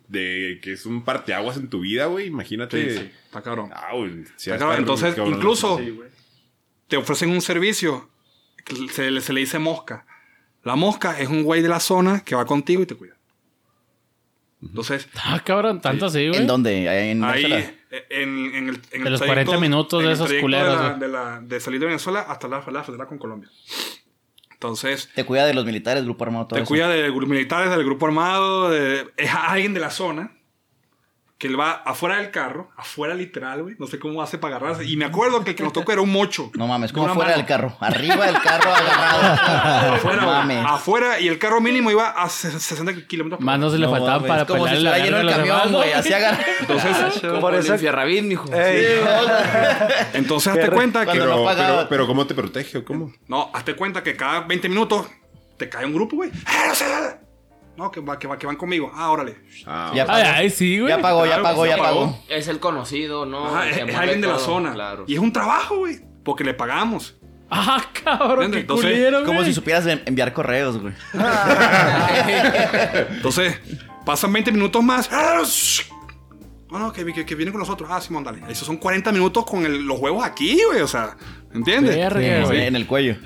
[0.08, 2.26] de que es un parteaguas en tu vida, güey.
[2.28, 2.90] Imagínate.
[2.92, 3.70] Sí, sí, está cabrón.
[3.74, 4.22] Ah, güey.
[4.36, 4.78] Está cabrón.
[4.78, 5.34] Entonces, cabrón.
[5.34, 5.80] incluso
[6.86, 8.08] te ofrecen un servicio
[8.64, 10.06] que se, le- se le dice mosca.
[10.64, 13.14] La mosca es un güey de la zona que va contigo y te cuida.
[14.62, 16.40] Entonces, Ah, cabrón, tanto así, güey.
[16.40, 16.88] ¿En dónde?
[16.88, 20.32] Ahí en ahí, En, en el, en De el los trayecto- 40 minutos de esos
[20.34, 23.48] culeros, De, la- de, la- de salir de Venezuela hasta la, la frontera con Colombia.
[24.52, 26.68] Entonces, Te cuida de los militares, grupo armado, todo te eso.
[26.68, 30.32] cuida de gru- militares, del grupo armado, de, es alguien de la zona
[31.38, 33.76] que él va afuera del carro, afuera literal, güey.
[33.78, 34.84] No sé cómo hace para agarrarse.
[34.84, 36.50] Y me acuerdo que el que nos tocó era un mocho.
[36.54, 37.36] No mames, como una fuera mano.
[37.38, 37.76] del carro.
[37.78, 39.94] Arriba del carro agarrado.
[39.94, 40.64] Afuera, No mames.
[40.66, 43.86] afuera, y el carro mínimo iba a se- 60 kilómetros por Más no se le
[43.86, 45.92] No faltaba mames, para como si la lleno el camión, güey.
[45.92, 46.44] Así agarra.
[46.58, 48.52] Entonces, Como Por eso- infierrabit, mijo.
[48.52, 48.98] Ey,
[50.14, 51.12] entonces hazte cuenta que...
[51.12, 53.12] Pero, no pero, pero ¿cómo te protege o cómo?
[53.28, 55.06] No, hazte cuenta que cada 20 minutos
[55.56, 56.30] te cae un grupo, güey.
[56.30, 56.34] ¡Eh,
[56.66, 56.84] no sé!
[57.78, 58.90] No, que, va, que, va, que van conmigo.
[58.92, 59.36] Ah, órale.
[59.64, 60.20] Ah, Ya pagó.
[60.34, 60.90] ay, sí, güey.
[60.92, 62.18] Ya pagó, ya pagó, ya pagó.
[62.28, 63.46] Es el conocido, ¿no?
[63.46, 64.72] Ajá, es, alguien de la zona.
[64.74, 65.04] Claro.
[65.06, 66.00] Y es un trabajo, güey.
[66.24, 67.14] Porque le pagamos.
[67.48, 69.46] Ah, cabrón, qué Entonces, culero, Como güey.
[69.46, 70.92] si supieras en- enviar correos, güey.
[73.10, 73.58] Entonces,
[74.04, 75.08] pasan 20 minutos más.
[75.12, 75.42] ¡Ah!
[76.70, 77.88] No, no, que, que, que viene con nosotros.
[77.90, 78.42] Ah, Simón, dale.
[78.48, 80.80] Esos son 40 minutos con el- los huevos aquí, güey.
[80.82, 81.16] O sea,
[81.54, 81.96] ¿entiendes?
[81.96, 82.54] Verga.
[82.66, 83.16] En el cuello.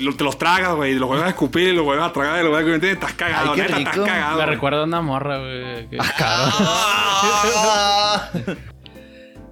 [0.00, 0.94] Lo- Te los tragas, güey.
[0.94, 3.00] Los vuelves a escupir, y los vuelves a tragar, y los vuelves a ¿entiendes?
[3.02, 4.38] Estás cagado, Ay, qué neta, estás cagado.
[4.38, 5.88] Me recuerda a una morra, güey.
[5.88, 5.98] que-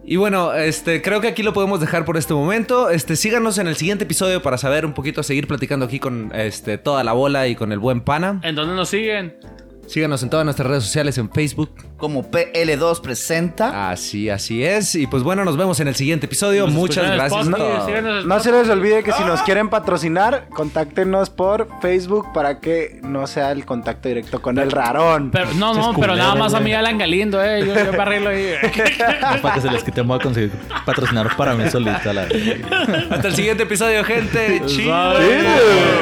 [0.05, 2.91] Y bueno, este, creo que aquí lo podemos dejar por este momento.
[2.91, 6.79] Este, síganos en el siguiente episodio para saber un poquito, seguir platicando aquí con este,
[6.79, 8.41] toda la bola y con el buen pana.
[8.43, 9.37] ¿En dónde nos siguen?
[9.91, 11.75] Síganos en todas nuestras redes sociales, en Facebook.
[11.97, 13.91] Como PL2 presenta.
[13.91, 14.95] Así, así es.
[14.95, 16.67] Y pues bueno, nos vemos en el siguiente episodio.
[16.67, 17.49] Nos Muchas gracias.
[17.49, 18.23] No.
[18.23, 23.27] No se les olvide que si nos quieren patrocinar, contáctenos por Facebook para que no
[23.27, 25.33] sea el contacto directo con el rarón.
[25.33, 27.67] Pero, no, no, pero nada más a mí Alan Galindo, eh.
[27.67, 28.55] Yo, yo me arreglo ahí.
[29.43, 30.53] Para que se les quite, voy a conseguir
[30.87, 32.13] patrocinar para mí solita.
[32.13, 32.29] La...
[33.11, 34.63] Hasta el siguiente episodio, gente.
[34.67, 35.15] Chido.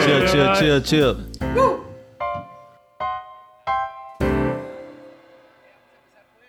[0.04, 1.87] Chido, chido, chido, chido.